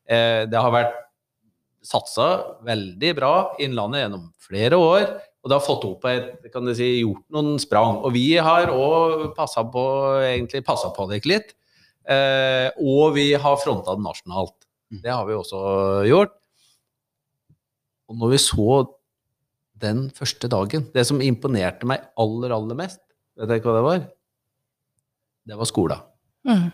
Eh, 0.05 0.43
det 0.51 0.61
har 0.61 0.75
vært 0.75 0.99
satsa 1.81 2.59
veldig 2.67 3.15
bra 3.17 3.33
Innlandet 3.65 4.05
gjennom 4.05 4.29
flere 4.45 4.77
år. 4.77 5.09
Og 5.41 5.49
det 5.49 5.57
har 5.57 5.65
fått 5.65 5.87
opp 5.89 6.05
et, 6.11 6.51
kan 6.53 6.69
du 6.69 6.75
si, 6.77 6.99
gjort 7.01 7.25
noen 7.33 7.57
sprang. 7.63 8.03
Og 8.05 8.13
vi 8.13 8.35
har 8.37 8.69
òg 8.75 9.31
passa 9.39 9.65
på, 9.65 9.85
egentlig 10.21 10.61
passa 10.67 10.93
på 10.93 11.09
det 11.09 11.23
litt. 11.25 11.55
Eh, 12.09 12.69
og 12.81 13.15
vi 13.17 13.33
har 13.37 13.61
fronta 13.61 13.97
det 13.97 14.05
nasjonalt. 14.05 14.57
Mm. 14.91 15.03
Det 15.05 15.13
har 15.13 15.27
vi 15.29 15.37
også 15.37 15.61
gjort. 16.09 16.37
Og 18.11 18.19
når 18.19 18.33
vi 18.35 18.41
så 18.43 18.71
den 19.81 20.11
første 20.13 20.49
dagen 20.51 20.83
Det 20.93 21.07
som 21.09 21.23
imponerte 21.25 21.87
meg 21.89 22.03
aller, 22.21 22.53
aller 22.53 22.77
mest, 22.77 23.01
vet 23.39 23.49
dere 23.49 23.65
hva 23.65 23.77
det 23.77 23.85
var? 23.87 24.01
Det 25.49 25.57
var 25.57 25.69
skolen. 25.69 26.03
Mm. 26.45 26.67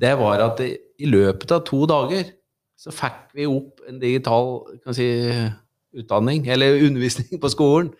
Det 0.00 0.10
var 0.20 0.42
at 0.44 0.58
det, 0.60 0.70
i 1.00 1.08
løpet 1.08 1.54
av 1.54 1.62
to 1.64 1.84
dager 1.88 2.26
så 2.76 2.92
fikk 2.92 3.30
vi 3.38 3.46
opp 3.48 3.80
en 3.88 4.00
digital 4.02 4.58
kan 4.84 4.96
si, 4.96 5.06
utdanning, 5.94 6.48
eller 6.50 6.82
undervisning 6.84 7.40
på 7.40 7.50
skolen. 7.52 7.92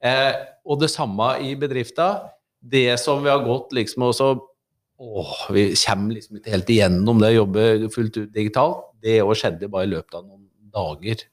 Eh, 0.00 0.32
og 0.64 0.80
det 0.80 0.92
samme 0.92 1.34
i 1.42 1.54
bedrifta. 1.58 2.30
Det 2.62 2.94
som 3.02 3.22
vi 3.24 3.30
har 3.32 3.42
gått 3.44 3.74
liksom 3.74 4.06
også 4.08 4.28
åh, 5.02 5.34
Vi 5.50 5.66
kommer 5.74 6.14
liksom 6.14 6.38
ikke 6.38 6.54
helt 6.54 6.70
igjennom 6.70 7.20
det 7.20 7.32
å 7.32 7.40
jobbe 7.42 7.66
fullt 7.94 8.16
ut 8.20 8.32
digitalt. 8.34 8.88
Det 9.02 9.18
òg 9.24 9.34
skjedde 9.38 9.70
bare 9.72 9.88
i 9.88 9.92
løpet 9.92 10.18
av 10.20 10.24
noen 10.24 10.46
dager. 10.72 11.24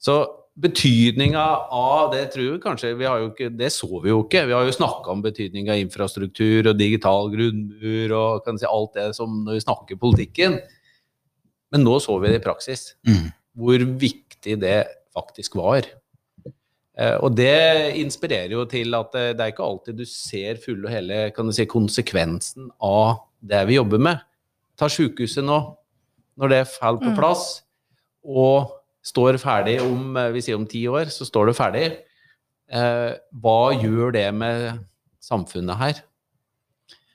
Så 0.00 0.16
betydninga 0.60 1.44
av 1.72 2.10
det 2.12 2.24
tror 2.34 2.56
vi 2.56 2.62
kanskje 2.62 2.92
vi 2.98 3.06
har 3.08 3.20
jo 3.22 3.30
ikke, 3.30 3.50
Det 3.56 3.70
så 3.72 3.88
vi 4.02 4.10
jo 4.10 4.24
ikke. 4.24 4.44
Vi 4.48 4.56
har 4.56 4.66
jo 4.66 4.74
snakka 4.74 5.14
om 5.14 5.22
betydninga 5.22 5.76
av 5.76 5.84
infrastruktur 5.84 6.72
og 6.72 6.78
digital 6.78 7.30
grunnmur 7.32 8.16
og 8.18 8.44
kan 8.44 8.58
si 8.58 8.68
alt 8.68 8.94
det 8.98 9.10
som 9.16 9.44
når 9.46 9.60
vi 9.60 9.64
snakker 9.66 10.00
politikken. 10.00 10.58
Men 11.70 11.86
nå 11.86 12.00
så 12.02 12.18
vi 12.18 12.32
det 12.32 12.40
i 12.40 12.44
praksis. 12.44 12.94
Mm. 13.06 13.30
Hvor 13.54 13.86
viktig 14.02 14.58
det 14.60 14.78
faktisk 15.14 15.56
var. 15.60 15.86
Eh, 17.00 17.16
Og 17.24 17.32
det 17.36 17.96
inspirerer 17.96 18.52
jo 18.52 18.64
til 18.68 18.94
at 18.98 19.14
eh, 19.16 19.30
det 19.32 19.40
er 19.46 19.52
ikke 19.54 19.64
alltid 19.66 19.96
du 20.02 20.04
ser 20.08 20.58
fulle 20.60 20.84
og 20.88 20.92
hele 20.92 21.30
kan 21.36 21.46
du 21.48 21.52
si, 21.56 21.64
konsekvensen 21.70 22.68
av 22.84 23.22
det 23.40 23.62
vi 23.70 23.78
jobber 23.78 24.02
med. 24.02 24.20
Ta 24.76 24.88
sykehuset 24.92 25.44
nå. 25.46 25.60
Når 26.40 26.48
det 26.52 26.60
faller 26.68 27.00
på 27.00 27.10
Mm. 27.12 27.16
plass 27.16 27.62
og 28.24 28.70
står 29.02 29.38
ferdig 29.40 29.78
om 29.80 30.16
eh, 30.16 30.30
vi 30.32 30.40
sier 30.44 30.56
om 30.60 30.66
ti 30.68 30.84
år, 30.88 31.08
så 31.08 31.24
står 31.24 31.46
det 31.50 31.56
ferdig. 31.56 31.86
Eh, 32.70 33.12
hva 33.40 33.72
gjør 33.80 34.12
det 34.12 34.28
med 34.34 34.78
samfunnet 35.20 35.76
her? 35.80 36.02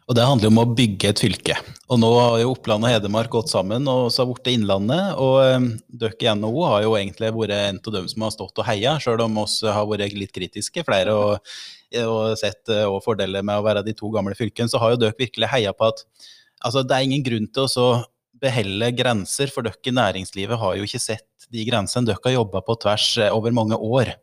Og 0.06 0.14
det 0.14 0.26
handler 0.26 0.52
om 0.52 0.60
å 0.62 0.68
bygge 0.78 1.10
et 1.10 1.22
fylke. 1.24 1.56
Og 1.90 1.98
nå 1.98 2.12
har 2.14 2.36
jo 2.38 2.52
Oppland 2.52 2.86
og 2.86 2.92
Hedmark 2.92 3.32
gått 3.34 3.50
sammen 3.50 3.88
og 3.90 4.12
så 4.14 4.22
har 4.22 4.30
blitt 4.30 4.52
Innlandet. 4.52 5.16
Og 5.18 5.38
um, 5.58 5.66
dere 5.90 6.20
i 6.22 6.34
NHO 6.38 6.66
har 6.70 6.84
jo 6.86 6.94
egentlig 7.00 7.32
vært 7.34 7.56
en 7.56 7.80
av 7.82 7.96
dem 7.98 8.10
som 8.12 8.26
har 8.28 8.36
stått 8.36 8.62
og 8.62 8.68
heia, 8.68 9.00
sjøl 9.02 9.24
om 9.26 9.42
oss 9.42 9.58
har 9.66 9.90
vært 9.90 10.14
litt 10.14 10.34
kritiske, 10.36 10.86
flere, 10.86 11.16
og, 11.18 11.56
og 12.04 12.38
sett 12.38 12.70
uh, 12.70 12.86
og 12.92 13.02
fordeler 13.06 13.46
med 13.46 13.58
å 13.58 13.66
være 13.66 13.86
de 13.88 13.96
to 13.98 14.12
gamle 14.14 14.38
fylkene, 14.38 14.70
så 14.70 14.82
har 14.84 14.94
jo 14.94 15.02
dere 15.08 15.18
virkelig 15.18 15.50
heia 15.50 15.74
på 15.74 15.90
at 15.90 16.06
altså, 16.62 16.86
det 16.86 16.94
er 17.00 17.08
ingen 17.10 17.26
grunn 17.26 17.50
til 17.50 17.66
å 17.66 17.72
så 17.72 17.88
behelle 18.46 18.92
grenser, 18.96 19.52
for 19.52 19.66
dere 19.66 19.90
i 19.90 19.96
næringslivet 19.96 20.62
har 20.62 20.78
jo 20.78 20.86
ikke 20.88 21.02
sett 21.02 21.50
de 21.52 21.66
grensene. 21.68 22.08
Dere 22.08 22.22
har 22.24 22.38
jobba 22.38 22.62
på 22.66 22.78
tvers 22.86 23.10
eh, 23.22 23.34
over 23.34 23.56
mange 23.56 23.78
år. 23.78 24.14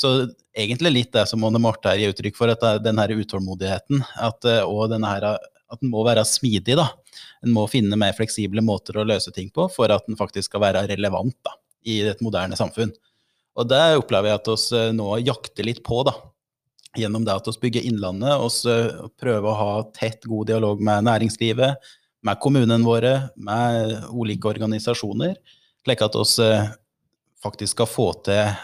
Så 0.00 0.14
egentlig 0.54 0.94
litt 0.94 1.12
det 1.14 1.26
som 1.30 1.44
Åne 1.46 1.60
Marte 1.62 1.94
gir 1.98 2.14
uttrykk 2.14 2.38
for, 2.38 2.52
at 2.54 2.84
den 2.84 2.98
utålmodigheten, 2.98 4.04
at, 4.22 4.44
eh, 4.48 4.62
og 4.62 4.90
den 4.94 5.06
her, 5.06 5.34
at 5.34 5.82
den 5.82 5.92
må 5.92 6.04
være 6.06 6.24
smidig. 6.28 6.78
da. 6.78 6.90
En 7.44 7.54
må 7.54 7.66
finne 7.70 7.98
mer 8.00 8.14
fleksible 8.16 8.62
måter 8.64 8.98
å 8.98 9.06
løse 9.06 9.32
ting 9.34 9.50
på 9.54 9.68
for 9.72 9.92
at 9.92 10.06
den 10.08 10.18
faktisk 10.20 10.50
skal 10.50 10.64
være 10.64 10.86
relevant 10.90 11.36
da, 11.44 11.56
i 11.84 12.00
et 12.14 12.22
moderne 12.24 12.58
samfunn. 12.58 12.94
Og 13.54 13.68
det 13.70 13.82
opplever 14.00 14.32
jeg 14.32 14.40
at 14.40 14.54
oss 14.54 14.70
eh, 14.74 14.92
nå 14.94 15.18
jakter 15.22 15.66
litt 15.66 15.84
på, 15.86 16.02
da. 16.06 16.16
Gjennom 16.98 17.24
det 17.26 17.34
at 17.34 17.48
vi 17.50 17.60
bygger 17.66 17.86
Innlandet, 17.90 18.64
eh, 18.70 19.04
prøver 19.20 19.50
å 19.50 19.58
ha 19.58 19.76
tett, 19.96 20.26
god 20.30 20.50
dialog 20.50 20.82
med 20.82 21.06
næringslivet, 21.06 21.94
med 22.24 22.40
kommunene 22.42 22.84
våre, 22.86 23.14
med 23.36 24.08
ulike 24.12 24.48
organisasjoner, 24.48 25.36
slik 25.84 26.04
at 26.04 26.16
oss 26.16 26.38
eh, 26.42 26.70
faktisk 27.44 27.76
skal 27.76 27.90
få 27.90 28.08
til 28.24 28.54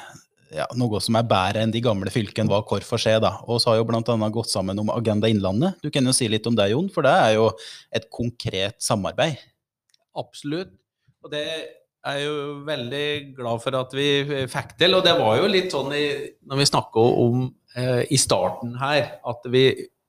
ja, 0.55 0.67
noe 0.79 1.01
som 1.03 1.17
er 1.19 1.29
bedre 1.31 1.63
enn 1.63 1.73
de 1.75 1.83
gamle 1.85 2.11
fylkene 2.13 2.51
var 2.51 2.65
hver 2.69 2.85
for 2.87 3.01
seg. 3.03 3.21
da. 3.23 3.37
Og 3.47 3.61
så 3.63 3.73
har 3.73 3.81
jo 3.81 3.87
bl.a. 3.89 4.31
gått 4.35 4.51
sammen 4.51 4.79
om 4.83 4.91
Agenda 4.93 5.31
Innlandet. 5.31 5.79
Du 5.85 5.91
kan 5.95 6.07
jo 6.07 6.15
si 6.17 6.29
litt 6.31 6.47
om 6.51 6.57
det, 6.59 6.71
Jon, 6.73 6.89
for 6.93 7.07
det 7.07 7.13
er 7.13 7.37
jo 7.37 7.51
et 7.95 8.09
konkret 8.13 8.81
samarbeid. 8.83 9.39
Absolutt. 10.19 10.73
Og 11.23 11.31
det 11.33 11.47
er 12.01 12.19
jo 12.25 12.35
veldig 12.67 13.07
glad 13.37 13.63
for 13.63 13.77
at 13.79 13.95
vi 13.95 14.09
fikk 14.51 14.75
til. 14.81 14.97
Og 14.99 15.07
det 15.07 15.15
var 15.21 15.39
jo 15.39 15.51
litt 15.53 15.75
sånn 15.75 15.93
i, 15.95 16.05
når 16.49 16.63
vi 16.63 16.69
snakka 16.73 17.07
om 17.25 17.49
eh, 17.77 18.03
i 18.11 18.19
starten 18.21 18.75
her, 18.81 19.19
at 19.31 19.51
vi, 19.53 19.65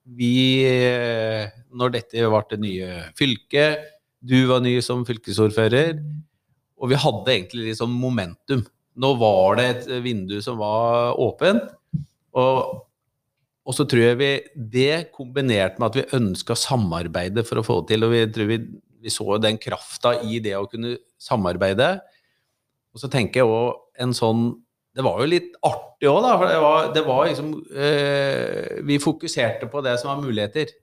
vi 0.06 0.66
eh, 0.66 1.50
Når 1.72 1.96
dette 1.96 2.28
ble 2.28 2.44
det 2.50 2.60
nye 2.62 2.92
fylket, 3.18 3.90
du 4.22 4.46
var 4.50 4.62
ny 4.62 4.76
som 4.86 5.02
fylkesordfører, 5.08 5.98
og 6.82 6.92
vi 6.92 7.00
hadde 7.00 7.34
egentlig 7.34 7.68
litt 7.70 7.80
sånn 7.80 7.94
momentum. 7.94 8.62
Nå 9.02 9.12
var 9.18 9.58
det 9.58 9.66
et 9.72 9.90
vindu 10.04 10.36
som 10.44 10.60
var 10.62 11.18
åpent. 11.22 11.70
Og, 12.38 12.82
og 13.66 13.76
så 13.76 13.86
tror 13.90 14.04
jeg 14.04 14.20
vi 14.20 14.30
Det 14.74 15.12
kombinert 15.16 15.80
med 15.80 15.90
at 15.90 15.98
vi 16.00 16.20
ønska 16.20 16.56
samarbeide 16.58 17.44
for 17.48 17.62
å 17.62 17.66
få 17.66 17.80
det 17.82 17.94
til, 17.94 18.06
og 18.06 18.14
vi 18.14 18.24
tror 18.34 18.50
vi, 18.52 18.60
vi 19.02 19.14
så 19.14 19.38
den 19.42 19.62
krafta 19.62 20.16
i 20.26 20.42
det 20.44 20.58
å 20.58 20.68
kunne 20.70 20.98
samarbeide. 21.22 21.96
Og 22.92 23.02
så 23.02 23.10
tenker 23.12 23.42
jeg 23.42 23.50
òg 23.50 24.04
en 24.04 24.14
sånn 24.18 24.46
Det 24.92 25.04
var 25.06 25.22
jo 25.22 25.30
litt 25.32 25.54
artig 25.64 26.10
òg, 26.10 26.20
da. 26.26 26.36
For 26.36 26.52
det 26.52 26.60
var, 26.66 26.92
det 26.96 27.04
var 27.08 27.26
liksom 27.30 27.52
eh, 27.72 28.80
Vi 28.88 29.00
fokuserte 29.00 29.70
på 29.72 29.84
det 29.86 29.96
som 30.02 30.12
var 30.12 30.24
muligheter. 30.24 30.74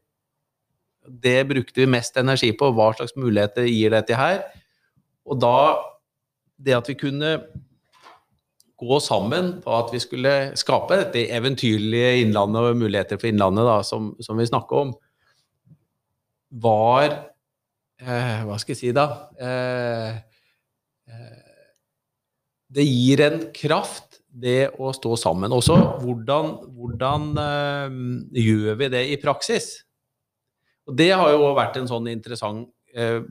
Det 1.08 1.38
brukte 1.48 1.82
vi 1.82 1.90
mest 1.90 2.16
energi 2.20 2.52
på. 2.56 2.70
Hva 2.76 2.90
slags 2.96 3.16
muligheter 3.20 3.68
gir 3.68 3.92
dette 3.92 4.16
her? 4.18 4.42
Og 5.28 5.40
da 5.40 5.56
Det 6.58 6.74
at 6.74 6.88
vi 6.90 6.96
kunne 6.98 7.36
gå 8.78 8.98
sammen 9.02 9.56
på 9.62 9.74
at 9.74 9.92
vi 9.92 10.00
skulle 10.02 10.32
skape 10.58 10.96
dette 11.00 11.24
eventyrlige 11.34 12.22
Innlandet 12.22 12.70
og 12.70 12.78
muligheter 12.78 13.18
for 13.18 13.30
Innlandet, 13.30 13.66
da, 13.66 13.80
som, 13.86 14.12
som 14.22 14.38
vi 14.38 14.46
snakker 14.46 14.84
om, 14.84 14.92
var 16.62 17.08
eh, 18.00 18.44
Hva 18.46 18.58
skal 18.58 18.74
jeg 18.74 18.80
si, 18.80 18.92
da? 18.94 19.06
Eh, 19.38 20.18
eh, 21.10 21.37
det 22.68 22.84
gir 22.84 23.22
en 23.24 23.40
kraft, 23.54 24.20
det 24.28 24.70
å 24.78 24.92
stå 24.94 25.16
sammen. 25.18 25.52
Også 25.56 25.74
hvordan, 26.02 26.52
hvordan 26.76 27.28
øh, 27.42 28.00
gjør 28.36 28.78
vi 28.78 28.90
det 28.92 29.04
i 29.14 29.20
praksis? 29.20 29.70
Og 30.88 30.96
det 30.96 31.10
har 31.12 31.32
jo 31.32 31.48
vært 31.56 31.78
en 31.80 31.88
sånn 31.88 32.10
interessant 32.12 32.68
øh, 32.94 33.24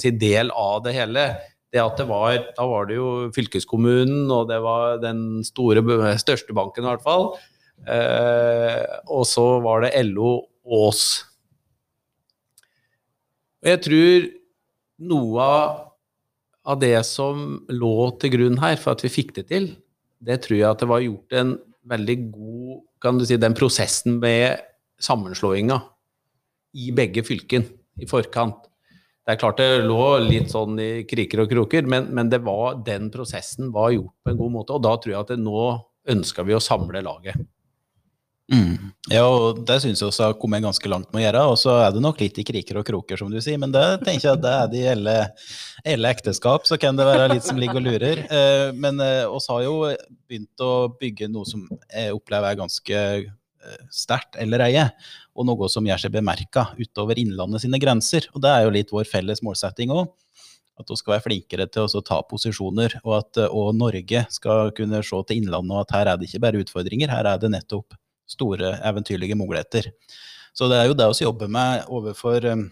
si, 0.00 0.12
del 0.20 0.52
av 0.54 0.84
det 0.84 0.94
hele. 0.96 1.26
Det 1.74 1.82
at 1.82 1.98
det 1.98 2.06
var, 2.06 2.36
Da 2.54 2.68
var 2.70 2.86
det 2.86 3.00
jo 3.00 3.08
fylkeskommunen, 3.34 4.28
og 4.30 4.46
det 4.52 4.60
var 4.62 5.00
den 5.02 5.42
store, 5.46 5.82
største 6.20 6.54
banken 6.54 6.84
i 6.84 6.92
hvert 6.92 7.04
fall. 7.04 7.32
Eh, 7.88 8.84
og 9.10 9.24
så 9.26 9.46
var 9.64 9.84
det 9.84 9.96
LO 10.12 10.36
og 10.64 10.86
oss. 10.92 11.06
Og 13.64 13.72
jeg 13.72 13.82
tror 13.88 14.28
noe 15.10 15.44
av 15.44 15.83
det 16.80 16.96
som 17.04 17.64
lå 17.68 17.94
til 18.20 18.32
grunn 18.36 18.60
her 18.62 18.78
for 18.80 18.96
at 18.96 19.04
vi 19.04 19.12
fikk 19.12 19.34
det 19.36 19.48
til, 19.52 19.70
det 20.24 20.40
tror 20.44 20.56
jeg 20.56 20.70
at 20.70 20.80
det 20.80 20.88
var 20.88 21.04
gjort 21.04 21.36
en 21.36 21.56
veldig 21.84 22.18
god 22.32 22.82
kan 23.04 23.18
du 23.20 23.26
si, 23.28 23.36
Den 23.36 23.52
prosessen 23.52 24.16
med 24.22 24.62
sammenslåinga 25.02 25.76
i 26.80 26.90
begge 26.96 27.24
fylken 27.26 27.66
i 28.00 28.08
forkant. 28.08 28.70
Det 29.24 29.34
er 29.34 29.40
klart 29.40 29.60
det 29.60 29.84
lå 29.84 30.06
litt 30.24 30.52
sånn 30.52 30.78
i 30.80 31.04
kriker 31.08 31.44
og 31.44 31.52
kroker, 31.52 31.84
men, 31.88 32.08
men 32.16 32.32
var, 32.44 32.80
den 32.84 33.10
prosessen 33.12 33.70
var 33.72 33.92
gjort 33.92 34.14
på 34.24 34.32
en 34.32 34.40
god 34.40 34.54
måte. 34.56 34.76
Og 34.76 34.84
da 34.84 34.94
tror 34.96 35.12
jeg 35.12 35.20
at 35.20 35.34
nå 35.40 35.66
ønska 36.14 36.44
vi 36.44 36.56
å 36.56 36.62
samle 36.64 37.04
laget. 37.04 37.36
Mm. 38.52 38.90
Ja, 39.08 39.22
og 39.24 39.62
det 39.64 39.78
syns 39.80 40.02
jeg 40.02 40.10
også 40.10 40.26
har 40.26 40.34
kommet 40.40 40.64
ganske 40.64 40.88
langt 40.90 41.08
med 41.12 41.22
å 41.22 41.24
gjøre. 41.24 41.44
Og 41.52 41.56
så 41.60 41.76
er 41.80 41.94
det 41.94 42.02
nok 42.04 42.20
litt 42.20 42.40
i 42.40 42.44
kriker 42.46 42.80
og 42.80 42.86
kroker, 42.88 43.20
som 43.20 43.30
du 43.32 43.38
sier, 43.40 43.60
men 43.60 43.72
det 43.72 43.84
tenker 44.04 44.28
jeg 44.28 44.36
at 44.36 44.42
det 44.44 44.54
er 44.54 44.72
det 44.72 44.82
i 44.82 45.92
hele 45.94 46.12
ekteskap, 46.12 46.68
så 46.68 46.78
kan 46.80 46.98
det 46.98 47.08
være 47.08 47.30
litt 47.32 47.46
som 47.46 47.60
ligger 47.60 47.80
og 47.80 47.86
lurer. 47.86 48.24
Eh, 48.28 48.66
men 48.76 49.00
eh, 49.04 49.24
oss 49.24 49.48
har 49.52 49.64
jo 49.64 49.78
begynt 50.28 50.64
å 50.64 50.74
bygge 51.00 51.30
noe 51.32 51.48
som 51.48 51.64
jeg 51.88 52.12
opplever 52.16 52.50
er 52.50 52.60
ganske 52.60 53.00
eh, 53.24 53.80
sterkt 53.92 54.36
eller 54.40 54.66
eie, 54.68 54.90
og 55.34 55.48
noe 55.48 55.70
som 55.72 55.88
gjør 55.88 56.04
seg 56.04 56.12
bemerka 56.14 56.68
utover 56.76 57.20
Innlandet 57.20 57.64
sine 57.64 57.80
grenser. 57.80 58.28
Og 58.36 58.44
det 58.44 58.52
er 58.52 58.66
jo 58.66 58.76
litt 58.76 58.92
vår 58.92 59.08
felles 59.08 59.44
målsetting 59.44 59.94
òg. 59.94 60.12
At 60.74 60.88
vi 60.90 60.96
skal 60.98 61.14
være 61.14 61.22
flinkere 61.28 61.68
til 61.70 61.86
å 61.86 62.00
ta 62.02 62.16
posisjoner, 62.26 62.98
og 63.06 63.18
at 63.22 63.44
eh, 63.44 63.52
og 63.52 63.72
Norge 63.80 64.26
skal 64.36 64.72
kunne 64.76 65.00
se 65.00 65.26
til 65.28 65.40
Innlandet, 65.40 65.76
og 65.76 65.84
at 65.86 65.96
her 65.96 66.12
er 66.12 66.20
det 66.20 66.28
ikke 66.28 66.44
bare 66.44 66.64
utfordringer, 66.64 67.12
her 67.14 67.32
er 67.32 67.40
det 67.40 67.54
nettopp 67.56 67.96
store, 68.30 68.76
eventyrlige 68.84 69.36
muligheter. 69.38 69.90
Så 70.54 70.68
det 70.70 70.78
er 70.78 70.88
jo 70.88 70.96
det 70.96 71.08
vi 71.10 71.26
jobber 71.26 71.50
med 71.50 71.88
overfor 71.90 72.46
um, 72.52 72.68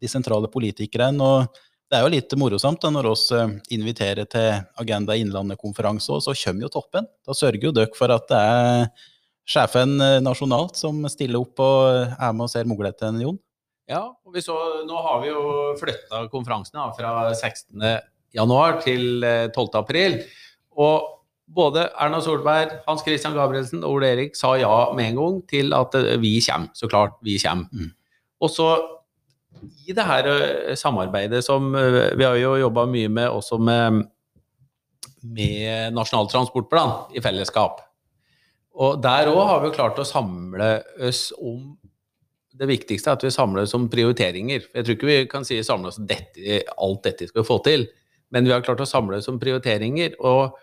de 0.00 0.10
sentrale 0.10 0.48
politikerne. 0.52 1.22
og 1.22 1.62
det 1.90 1.98
er 1.98 2.02
jo 2.02 2.10
litt 2.10 2.32
morosamt 2.38 2.82
da, 2.82 2.90
når 2.90 3.10
vi 3.10 3.38
uh, 3.38 3.56
inviterer 3.74 4.26
til 4.30 4.62
Agenda 4.78 5.14
Innlandet-konferanse, 5.14 6.20
så 6.22 6.34
kommer 6.44 6.66
jo 6.66 6.72
toppen. 6.78 7.06
Da 7.26 7.34
sørger 7.34 7.68
jo 7.68 7.74
dere 7.74 7.94
for 7.98 8.14
at 8.14 8.26
det 8.30 8.42
er 8.42 8.86
sjefen 9.46 9.98
uh, 10.02 10.18
nasjonalt 10.22 10.78
som 10.78 11.04
stiller 11.10 11.42
opp 11.42 11.62
og 11.62 12.14
er 12.16 12.32
med 12.32 12.48
og 12.48 12.52
ser 12.52 12.66
mulighetene, 12.66 13.22
Jon. 13.26 13.38
Ja, 13.86 14.02
og 14.02 14.34
vi 14.34 14.42
så, 14.42 14.56
nå 14.86 14.98
har 14.98 15.20
vi 15.22 15.30
jo 15.30 15.42
flytta 15.78 16.24
konferansen 16.32 16.78
da, 16.78 16.88
fra 16.94 17.12
16. 17.30 17.78
januar 18.34 18.80
til 18.82 19.22
eh, 19.22 19.46
12. 19.52 19.68
april. 19.78 20.18
Og 20.74 21.15
både 21.46 21.86
Erna 21.94 22.20
Solberg, 22.20 22.80
Hans 22.86 23.04
Christian 23.06 23.36
Gabrielsen 23.36 23.84
og 23.84 23.98
Ole 23.98 24.10
Erik 24.14 24.36
sa 24.38 24.56
ja 24.58 24.72
med 24.96 25.12
en 25.12 25.20
gang 25.20 25.38
til 25.50 25.72
at 25.76 25.94
eh, 25.98 26.18
vi 26.22 26.36
kommer. 26.42 26.72
Så 26.74 26.90
klart, 26.90 27.16
vi 27.22 27.38
kommer. 27.42 27.70
Mm. 27.72 27.92
Og 28.42 28.52
så 28.52 28.68
i 29.86 29.94
det 29.96 30.04
her 30.06 30.28
eh, 30.32 30.74
samarbeidet 30.76 31.44
som 31.44 31.74
eh, 31.74 32.12
Vi 32.18 32.26
har 32.26 32.36
jo 32.40 32.56
jobba 32.60 32.86
mye 32.90 33.08
med 33.08 33.30
også 33.30 33.58
med, 33.58 34.04
med 35.22 35.94
Nasjonal 35.94 36.30
transportplan 36.32 37.14
i 37.14 37.22
fellesskap. 37.22 37.82
Og 38.76 39.00
der 39.00 39.30
òg 39.32 39.44
har 39.48 39.62
vi 39.62 39.72
klart 39.72 39.98
å 39.98 40.04
samle 40.04 40.80
oss 41.00 41.30
om 41.38 41.76
det 42.56 42.68
viktigste 42.68 43.10
er 43.10 43.18
at 43.18 43.24
vi 43.24 43.32
samler 43.32 43.66
oss 43.66 43.74
om 43.76 43.88
prioriteringer. 43.92 44.64
Jeg 44.72 44.84
tror 44.84 44.96
ikke 44.96 45.08
vi 45.08 45.16
kan 45.28 45.44
si 45.44 45.58
samle 45.64 45.90
oss 45.90 45.98
dette, 46.00 46.62
alt 46.80 47.02
dette 47.04 47.28
skal 47.28 47.42
vi 47.42 47.48
få 47.48 47.58
til, 47.64 47.84
men 48.32 48.48
vi 48.48 48.52
har 48.54 48.64
klart 48.64 48.80
å 48.80 48.88
samle 48.88 49.20
oss 49.20 49.28
om 49.28 49.40
prioriteringer. 49.40 50.16
Og 50.24 50.56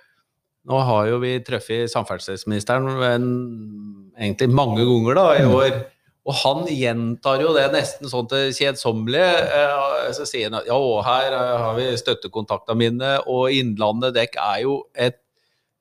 nå 0.70 0.84
har 0.88 1.10
jo 1.10 1.20
vi 1.24 1.38
truffet 1.44 1.92
samferdselsministeren 1.92 2.88
egentlig 4.16 4.50
mange 4.54 4.86
ganger 4.88 5.20
da, 5.20 5.26
i 5.40 5.48
år. 5.48 5.82
Og 6.24 6.38
han 6.40 6.62
gjentar 6.72 7.42
jo 7.44 7.52
det 7.52 7.66
nesten 7.74 8.08
sånn 8.08 8.30
til 8.32 8.54
kjedsommelige. 8.56 9.32
Eh, 9.44 10.06
så 10.16 10.28
sier 10.28 10.48
han 10.48 10.62
at 10.62 10.70
ja, 10.70 10.78
her 11.04 11.36
har 11.36 11.76
vi 11.76 11.90
støttekontaktene 12.00 12.80
mine, 12.80 13.12
og 13.28 13.52
Innlandet 13.52 14.16
dekk 14.16 14.40
er 14.40 14.62
jo 14.64 14.78
et 14.96 15.20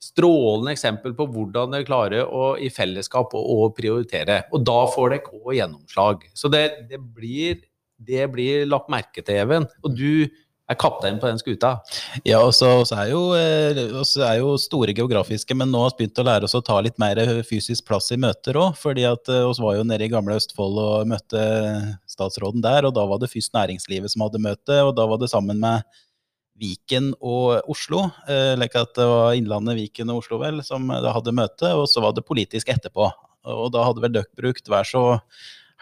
strålende 0.02 0.72
eksempel 0.74 1.14
på 1.14 1.28
hvordan 1.30 1.76
dere 1.76 1.86
klarer 1.86 2.26
å 2.26 2.56
i 2.58 2.72
fellesskap 2.74 3.36
å, 3.38 3.42
å 3.62 3.68
prioritere. 3.76 4.40
Og 4.50 4.64
da 4.66 4.80
får 4.90 5.14
dere 5.14 5.36
òg 5.38 5.52
gjennomslag. 5.60 6.26
Så 6.34 6.50
det, 6.50 6.64
det, 6.90 6.98
blir, 6.98 7.60
det, 8.02 8.26
blir, 8.34 8.66
lagt 8.66 8.90
merke 8.90 9.22
til, 9.22 9.38
Even. 9.44 9.68
Og 9.86 9.94
du 9.94 10.26
er 10.72 10.80
kaptein 10.80 11.18
på 11.22 11.28
den 11.28 11.40
skuta. 11.40 11.72
Ja, 12.26 12.40
og 12.42 12.52
så 12.56 12.70
er, 12.96 13.12
eh, 13.38 13.80
er 14.26 14.38
jo 14.40 14.56
store 14.60 14.94
geografiske, 14.96 15.56
men 15.56 15.70
nå 15.72 15.82
har 15.82 15.94
vi 15.94 16.04
begynt 16.04 16.20
å 16.22 16.26
lære 16.26 16.48
oss 16.48 16.56
å 16.58 16.64
ta 16.64 16.80
litt 16.80 16.98
mer 17.02 17.20
fysisk 17.48 17.86
plass 17.88 18.10
i 18.12 18.20
møter 18.20 18.58
òg. 18.58 18.76
fordi 18.76 19.04
at 19.08 19.28
eh, 19.28 19.46
oss 19.46 19.60
var 19.62 19.76
jo 19.76 19.84
nede 19.84 20.06
i 20.06 20.12
gamle 20.12 20.36
Østfold 20.36 20.78
og 20.82 21.08
møtte 21.10 21.42
statsråden 22.08 22.62
der, 22.62 22.86
og 22.86 22.94
da 22.94 23.06
var 23.06 23.18
det 23.22 23.30
først 23.32 23.54
næringslivet 23.54 24.10
som 24.10 24.26
hadde 24.26 24.42
møte, 24.42 24.82
og 24.82 24.96
da 24.96 25.06
var 25.06 25.18
det 25.18 25.30
sammen 25.30 25.60
med 25.60 25.82
Viken 26.58 27.12
og 27.20 27.62
Oslo. 27.68 28.10
eller 28.28 28.68
ikke 28.68 28.84
at 28.84 28.94
det 28.94 29.06
var 29.08 29.34
Innlandet, 29.34 29.76
Viken 29.76 30.10
og 30.10 30.22
Oslo 30.22 30.38
vel, 30.38 30.62
som 30.62 30.88
hadde 30.90 31.34
møte, 31.34 31.72
og 31.74 31.88
så 31.88 32.02
var 32.04 32.12
det 32.12 32.26
politisk 32.28 32.68
etterpå. 32.68 33.10
Og 33.50 33.72
da 33.74 33.82
hadde 33.82 34.04
vel 34.04 34.14
dere 34.14 34.38
brukt 34.38 34.68
hver 34.70 34.86
så 34.86 35.02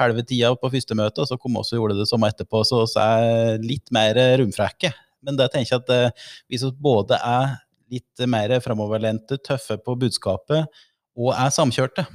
halve 0.00 0.24
tida 0.26 0.52
på 0.58 0.72
første 0.72 0.96
møte, 0.98 1.22
og 1.22 1.30
så 1.30 1.38
kom 1.40 1.58
også 1.60 1.76
og 1.76 1.82
gjorde 1.82 2.00
det 2.00 2.08
samme 2.10 2.30
etterpå. 2.32 2.62
Så 2.66 2.82
vi 2.84 3.04
er 3.04 3.64
litt 3.64 3.92
mer 3.94 4.18
romfrekke. 4.40 4.92
Men 5.26 5.36
det 5.36 5.50
tenker 5.52 5.76
jeg 5.76 5.84
at 5.84 5.92
eh, 5.94 6.30
hvis 6.48 6.64
vi 6.64 6.72
både 6.80 7.18
er 7.20 7.58
litt 7.90 8.24
mer 8.30 8.54
framoverlente, 8.64 9.40
tøffe 9.44 9.76
på 9.82 9.98
budskapet, 10.00 10.82
og 11.20 11.34
er 11.34 11.50
samkjørte, 11.52 12.06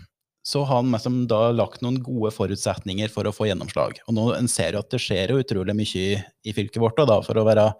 så 0.46 0.64
har 0.64 0.82
han 0.82 0.92
liksom 0.94 1.24
da 1.30 1.52
lagt 1.54 1.82
noen 1.82 2.04
gode 2.06 2.32
forutsetninger 2.34 3.10
for 3.12 3.26
å 3.26 3.34
få 3.34 3.48
gjennomslag. 3.50 3.98
Og 4.06 4.16
nå 4.16 4.26
en 4.38 4.48
ser 4.52 4.76
jo 4.76 4.82
at 4.84 4.92
det 4.94 5.02
skjer 5.02 5.34
jo 5.34 5.42
utrolig 5.42 5.76
mye 5.78 6.02
i, 6.02 6.20
i 6.46 6.54
fylket 6.54 6.82
vårt, 6.82 7.00
og 7.02 7.10
da 7.10 7.18
for 7.26 7.42
å 7.42 7.48
være 7.48 7.72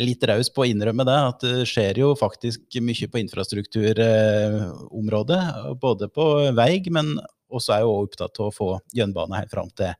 litt 0.00 0.24
raus 0.28 0.48
på 0.52 0.62
å 0.64 0.66
innrømme 0.68 1.04
det, 1.08 1.18
at 1.32 1.40
det 1.44 1.68
skjer 1.68 1.98
jo 2.02 2.08
faktisk 2.18 2.60
mye 2.84 3.08
på 3.12 3.20
infrastrukturområdet. 3.22 5.42
Både 5.80 6.08
på 6.12 6.24
vei, 6.56 6.82
men 6.92 7.06
også 7.52 7.76
er 7.76 7.84
jo 7.84 7.92
også 7.92 8.08
opptatt 8.08 8.40
av 8.40 8.48
å 8.48 8.54
få 8.54 8.70
jernbane 8.96 9.42
helt 9.42 9.52
fram 9.52 9.70
til 9.78 9.92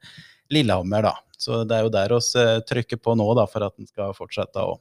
Lillehammer, 0.53 1.07
da. 1.09 1.15
Så 1.43 1.63
det 1.67 1.79
er 1.79 1.87
jo 1.87 1.93
der 1.93 2.13
vi 2.15 2.43
eh, 2.43 2.59
trykker 2.69 3.01
på 3.03 3.15
nå, 3.19 3.27
da, 3.39 3.47
for 3.51 3.67
at 3.67 3.79
en 3.81 3.89
skal 3.89 4.13
fortsette 4.17 4.63
å 4.63 4.77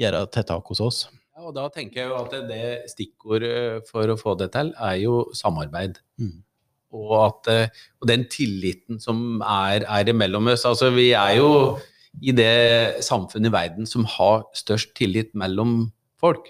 gjøre 0.00 0.26
tiltak 0.34 0.72
hos 0.72 0.82
oss. 0.84 1.04
Ja, 1.36 1.46
og 1.48 1.54
da 1.56 1.66
tenker 1.72 2.02
jeg 2.02 2.10
jo 2.10 2.18
at 2.18 2.34
det 2.48 2.90
stikkordet 2.92 3.88
for 3.88 4.08
å 4.12 4.18
få 4.20 4.36
det 4.40 4.50
til, 4.56 4.72
er 4.76 4.98
jo 5.00 5.22
samarbeid. 5.36 6.00
Mm. 6.20 6.38
Og, 6.96 7.12
at, 7.20 7.50
eh, 7.52 7.84
og, 8.00 8.08
den 8.10 8.26
tilliten 8.32 9.00
som 9.02 9.42
er, 9.42 9.84
er 9.84 10.12
imellom 10.12 10.52
oss. 10.52 10.66
Altså, 10.68 10.90
vi 10.94 11.10
er 11.16 11.38
jo 11.40 11.50
i 12.24 12.32
det 12.32 13.02
samfunnet 13.04 13.50
i 13.50 13.56
verden 13.56 13.88
som 13.88 14.06
har 14.16 14.46
størst 14.56 14.94
tillit 14.96 15.34
mellom 15.36 15.90
folk. 16.20 16.48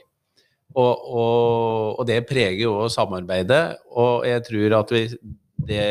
Og, 0.76 0.92
og, 0.92 1.96
og 1.96 2.06
det 2.08 2.20
preger 2.28 2.66
jo 2.66 2.76
samarbeidet. 2.92 3.78
Og 3.94 4.26
jeg 4.28 4.44
tror 4.46 4.78
at 4.82 4.94
vi 4.94 5.04
det 5.68 5.86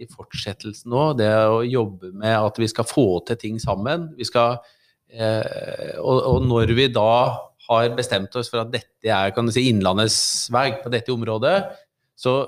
i 0.00 0.08
fortsettelsen 0.08 0.90
nå, 0.92 1.10
det 1.18 1.28
å 1.28 1.60
jobbe 1.66 2.12
med 2.16 2.36
at 2.38 2.60
vi 2.60 2.68
skal 2.70 2.88
få 2.88 3.20
til 3.28 3.38
ting 3.40 3.58
sammen 3.60 4.08
vi 4.16 4.24
skal, 4.28 4.60
eh, 5.12 5.96
og, 6.00 6.16
og, 6.16 6.46
når 6.48 6.72
vi 6.78 6.88
da 6.92 7.10
har 7.68 7.92
bestemt 7.96 8.34
oss 8.40 8.48
for 8.50 8.64
at 8.64 8.72
dette 8.72 9.12
er 9.12 9.34
kan 9.36 9.46
du 9.46 9.52
si, 9.54 9.68
Innlandets 9.70 10.48
vei 10.52 10.70
på 10.80 10.92
dette 10.92 11.12
området, 11.12 11.58
så 12.18 12.40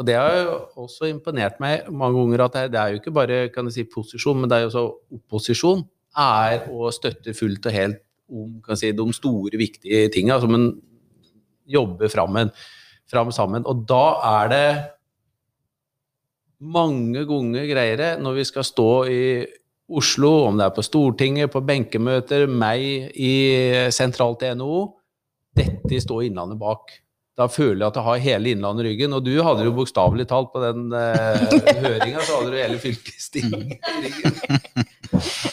og 0.00 0.06
det 0.08 0.14
har 0.16 0.30
jo 0.32 0.52
også 0.86 1.10
imponert 1.10 1.58
meg 1.60 1.90
mange 1.92 2.16
ganger 2.16 2.42
at 2.46 2.54
det 2.72 2.78
er 2.80 2.92
jo 2.94 3.00
ikke 3.02 3.12
bare 3.12 3.40
kan 3.52 3.66
jeg 3.68 3.74
si, 3.74 3.82
posisjon, 3.84 4.38
men 4.40 4.48
det 4.48 4.56
er 4.56 4.62
jo 4.64 4.70
også 4.70 4.84
opposisjon. 5.18 5.82
Er 6.16 6.62
å 6.72 6.88
støtte 6.94 7.34
fullt 7.36 7.68
og 7.68 7.74
helt 7.76 7.98
om 8.32 8.54
kan 8.64 8.78
si, 8.80 8.94
de 8.96 9.06
store, 9.12 9.60
viktige 9.60 10.06
tinga 10.14 10.38
som 10.40 10.56
en 10.56 10.70
jobber 11.68 12.08
fram, 12.08 12.38
fram 13.12 13.34
sammen. 13.34 13.66
Og 13.68 13.84
da 13.90 14.04
er 14.30 14.50
det 14.54 14.64
mange 16.60 17.24
ganger 17.28 17.68
greiere 17.70 18.14
når 18.20 18.38
vi 18.40 18.46
skal 18.48 18.66
stå 18.66 18.90
i 19.10 19.22
Oslo, 19.90 20.46
om 20.46 20.58
det 20.58 20.68
er 20.68 20.74
på 20.76 20.84
Stortinget, 20.86 21.50
på 21.50 21.64
benkemøter, 21.66 22.44
meg 22.46 23.10
i 23.18 23.34
sentralt 23.90 24.44
i 24.46 24.52
NHO. 24.54 24.82
Dette 25.58 26.02
står 26.04 26.28
Innlandet 26.28 26.60
bak 26.60 26.92
da 27.40 27.46
føler 27.48 27.78
jeg 27.80 27.88
at 27.88 27.96
jeg 27.96 28.04
har 28.04 28.24
hele 28.24 28.52
Innlandet 28.52 28.84
i 28.84 28.90
ryggen. 28.90 29.14
Og 29.16 29.24
du 29.24 29.32
hadde 29.44 29.64
jo 29.64 29.76
bokstavelig 29.76 30.26
talt 30.28 30.52
på 30.52 30.60
den 30.64 30.90
uh, 30.96 31.46
høringa, 31.84 32.20
så 32.26 32.40
hadde 32.40 32.52
du 32.52 32.58
hele 32.60 32.82
fylkestinget 32.82 33.78
i 33.80 34.04
ryggen. 34.04 34.36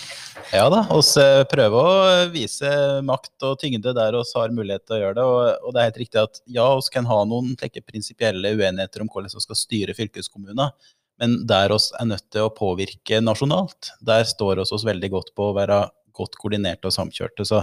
Ja 0.55 0.69
da, 0.71 0.85
vi 0.87 1.23
prøver 1.51 1.75
å 1.75 2.27
vise 2.31 2.69
makt 3.03 3.43
og 3.43 3.57
tyngde 3.59 3.91
der 3.95 4.15
vi 4.15 4.21
har 4.39 4.53
mulighet 4.55 4.85
til 4.87 4.95
å 4.95 4.99
gjøre 5.01 5.17
det. 5.17 5.25
Og, 5.27 5.65
og 5.67 5.73
det 5.75 5.81
er 5.81 5.89
helt 5.89 5.99
riktig 5.99 6.21
at 6.21 6.39
ja, 6.45 6.67
vi 6.77 6.93
kan 6.93 7.09
ha 7.09 7.17
noen 7.27 7.55
prinsipielle 7.59 8.53
uenigheter 8.55 9.03
om 9.03 9.09
hvordan 9.11 9.33
vi 9.33 9.43
skal 9.43 9.59
styre 9.59 9.95
fylkeskommuner. 9.97 10.71
Men 11.19 11.41
der 11.49 11.73
vi 11.73 11.79
er 11.99 12.09
nødt 12.13 12.27
til 12.31 12.45
å 12.47 12.53
påvirke 12.53 13.19
nasjonalt, 13.23 13.91
der 13.99 14.23
står 14.29 14.61
vi 14.61 14.67
oss 14.69 14.85
veldig 14.87 15.09
godt 15.17 15.33
på 15.35 15.49
å 15.49 15.55
være 15.57 15.81
godt 16.17 16.37
koordinerte 16.39 16.89
og 16.89 16.95
samkjørte. 16.95 17.45
Så, 17.45 17.59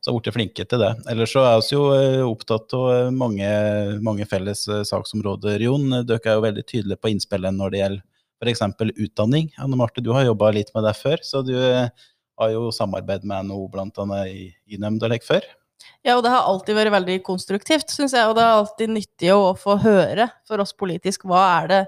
så 0.00 0.10
har 0.12 0.18
blitt 0.18 0.36
flinke 0.36 0.66
til 0.68 0.82
det. 0.82 0.92
Ellers 1.10 1.32
så 1.34 1.46
er 1.46 1.62
vi 1.62 1.72
jo 1.72 1.86
eh, 1.96 2.22
opptatt 2.26 2.74
av 2.76 2.90
eh, 2.92 3.14
mange, 3.14 3.48
mange 4.04 4.26
felles 4.30 4.66
eh, 4.68 4.84
saksområder. 4.86 5.64
Jon, 5.66 5.88
dere 6.06 6.20
er 6.20 6.36
jo 6.36 6.44
veldig 6.44 6.66
tydelige 6.66 7.00
på 7.00 7.14
innspillene 7.14 7.56
når 7.56 7.72
det 7.72 7.82
gjelder 7.82 8.04
f.eks. 8.44 8.62
utdanning. 9.06 9.48
Anne 9.64 9.80
Marte, 9.80 10.04
du 10.04 10.12
har 10.14 10.28
jobba 10.28 10.52
litt 10.54 10.74
med 10.76 10.84
det 10.86 10.94
før, 10.98 11.22
så 11.24 11.40
du 11.46 11.54
har 12.40 12.52
jo 12.52 12.68
samarbeid 12.74 13.24
med 13.28 13.48
NHO 13.48 13.68
bl.a. 13.72 14.20
i, 14.28 14.50
i 14.68 14.80
Nemndalek 14.80 15.24
før. 15.26 15.44
Ja, 16.06 16.16
og 16.16 16.22
det 16.24 16.32
har 16.32 16.46
alltid 16.46 16.76
vært 16.78 16.94
veldig 16.94 17.16
konstruktivt, 17.26 17.90
syns 17.92 18.14
jeg. 18.16 18.28
Og 18.28 18.36
det 18.38 18.44
er 18.44 18.60
alltid 18.60 18.92
nyttig 18.94 19.32
å 19.34 19.56
få 19.58 19.78
høre 19.82 20.28
for 20.48 20.62
oss 20.62 20.74
politisk 20.76 21.26
hva 21.28 21.42
er 21.60 21.70
det 21.72 21.80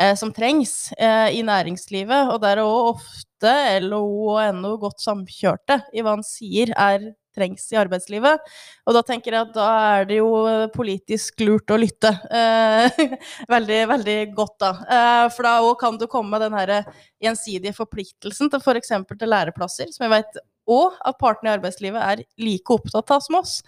eh, 0.00 0.14
som 0.18 0.32
trengs 0.34 0.92
eh, 0.96 1.28
i 1.36 1.42
næringslivet. 1.46 2.32
Og 2.32 2.40
der 2.44 2.60
er 2.60 2.66
òg 2.66 2.94
ofte 2.94 3.54
LO 3.84 4.02
og 4.34 4.60
NO 4.60 4.76
godt 4.82 5.04
samkjørte 5.04 5.80
i 5.92 6.04
hva 6.04 6.16
han 6.16 6.26
sier 6.26 6.72
er 6.76 7.10
trengs 7.40 7.66
i 7.72 7.78
arbeidslivet. 7.80 8.52
Og 8.86 8.96
da 8.96 9.02
tenker 9.06 9.34
jeg 9.34 9.48
at 9.48 9.56
da 9.56 9.68
er 9.96 10.08
det 10.10 10.20
jo 10.20 10.30
politisk 10.76 11.40
lurt 11.46 11.72
å 11.72 11.80
lytte. 11.80 12.12
Eh, 12.30 13.00
veldig, 13.54 13.80
veldig 13.94 14.18
godt, 14.36 14.56
da. 14.62 14.72
Eh, 14.84 15.24
for 15.34 15.48
da 15.48 15.56
òg 15.64 15.74
kan 15.80 15.98
du 15.98 16.06
komme 16.10 16.36
med 16.36 16.44
den 16.46 16.58
her 16.60 16.76
gjensidige 17.22 17.74
forpliktelsen 17.76 18.52
til 18.52 18.62
f.eks. 18.62 18.94
til 19.16 19.32
læreplasser, 19.32 19.90
som 19.94 20.06
jeg 20.06 20.20
vet 20.20 20.40
og 20.70 20.96
at 21.06 21.18
partene 21.20 21.50
i 21.50 21.54
arbeidslivet 21.56 22.00
er 22.00 22.22
like 22.40 22.74
opptatt 22.74 23.10
av 23.14 23.24
som 23.24 23.38
oss. 23.40 23.58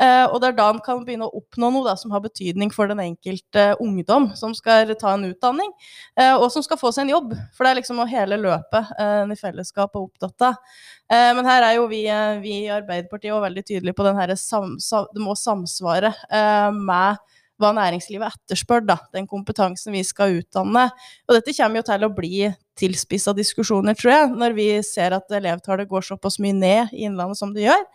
Eh, 0.00 0.24
og 0.26 0.38
det 0.42 0.50
er 0.50 0.58
da 0.58 0.68
en 0.72 0.82
kan 0.84 1.02
begynne 1.06 1.28
å 1.28 1.40
oppnå 1.40 1.70
noe 1.72 1.86
da, 1.88 1.96
som 1.98 2.12
har 2.14 2.22
betydning 2.24 2.72
for 2.74 2.90
den 2.90 3.02
enkelte 3.02 3.70
ungdom 3.82 4.30
som 4.38 4.54
skal 4.56 4.92
ta 5.00 5.14
en 5.16 5.28
utdanning, 5.30 5.72
eh, 6.20 6.34
og 6.34 6.48
som 6.52 6.64
skal 6.66 6.80
få 6.80 6.92
seg 6.94 7.06
en 7.06 7.14
jobb. 7.16 7.34
For 7.56 7.64
det 7.66 7.72
er 7.72 7.80
liksom 7.80 8.04
hele 8.10 8.40
løpet 8.40 8.94
eh, 8.98 9.16
en 9.24 9.34
i 9.34 9.40
fellesskap 9.40 9.94
er 9.94 10.06
opptatt 10.06 10.50
av. 10.50 10.72
Men 11.10 11.42
her 11.42 11.64
er 11.66 11.72
jo 11.74 11.88
vi, 11.90 12.04
vi 12.38 12.52
i 12.60 12.68
Arbeiderpartiet 12.70 13.32
også 13.34 13.42
veldig 13.42 13.62
tydelige 13.66 13.96
på 13.98 14.04
at 14.06 15.08
det 15.10 15.22
må 15.24 15.32
samsvare 15.34 16.12
med 16.70 17.18
hva 17.60 17.74
næringslivet 17.76 18.32
etterspør, 18.32 18.82
da, 18.88 18.96
den 19.14 19.28
kompetansen 19.30 19.94
vi 19.94 20.02
skal 20.06 20.40
utdanne. 20.40 20.88
Og 21.28 21.36
dette 21.36 21.54
kommer 21.56 21.80
jo 21.80 21.86
til 21.90 22.06
å 22.06 22.12
bli 22.16 22.34
tilspissa 22.80 23.34
diskusjoner, 23.36 23.96
tror 23.98 24.12
jeg, 24.12 24.32
når 24.40 24.56
vi 24.56 24.66
ser 24.86 25.14
at 25.16 25.36
elevtallet 25.36 25.88
går 25.90 26.06
såpass 26.06 26.38
mye 26.42 26.56
ned 26.56 26.94
i 26.96 27.04
Innlandet 27.08 27.40
som 27.40 27.52
det 27.54 27.66
gjør. 27.66 27.86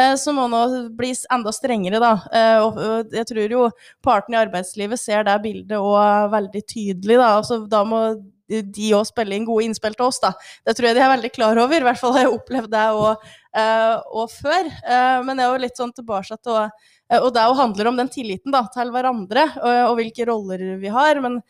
Eh, 0.00 0.14
så 0.20 0.34
må 0.36 0.46
nå 0.50 0.62
bli 0.96 1.12
enda 1.32 1.52
strengere, 1.54 2.00
da. 2.02 2.12
Eh, 2.32 2.64
og 2.64 3.14
jeg 3.16 3.28
tror 3.30 3.56
jo 3.56 3.64
partene 4.04 4.38
i 4.38 4.42
arbeidslivet 4.44 5.00
ser 5.00 5.26
det 5.28 5.38
bildet 5.44 5.78
òg 5.78 6.30
veldig 6.34 6.62
tydelig, 6.64 7.18
da. 7.20 7.32
Altså, 7.40 7.62
da 7.70 7.84
må 7.88 8.04
de 8.50 8.86
òg 8.96 9.04
spille 9.06 9.36
inn 9.36 9.46
gode 9.46 9.68
innspill 9.68 9.94
til 9.94 10.08
oss, 10.08 10.22
da. 10.22 10.32
Det 10.66 10.74
tror 10.76 10.90
jeg 10.90 10.98
de 10.98 11.04
er 11.04 11.12
veldig 11.12 11.32
klar 11.36 11.60
over, 11.62 11.76
i 11.76 11.86
hvert 11.86 12.00
fall 12.00 12.16
har 12.16 12.26
jeg 12.26 12.38
opplevd 12.38 12.72
det 12.72 12.86
òg 12.98 13.28
uh, 13.60 14.32
før. 14.32 14.72
Men 15.22 15.38
jeg 15.38 15.44
er 15.44 15.52
jo 15.52 15.60
litt 15.62 15.78
sånn 15.78 15.94
tilbake 15.94 16.38
til 16.42 16.58
Og 17.18 17.32
det 17.34 17.42
handler 17.58 17.88
om 17.90 17.96
den 17.98 18.10
tilliten 18.12 18.54
da, 18.54 18.62
til 18.70 18.92
hverandre 18.94 19.48
og, 19.58 19.78
og, 19.88 19.96
hvilke 19.98 20.28
roller 20.28 20.62
vi 20.78 20.92
har. 20.94 21.18
Men 21.24 21.40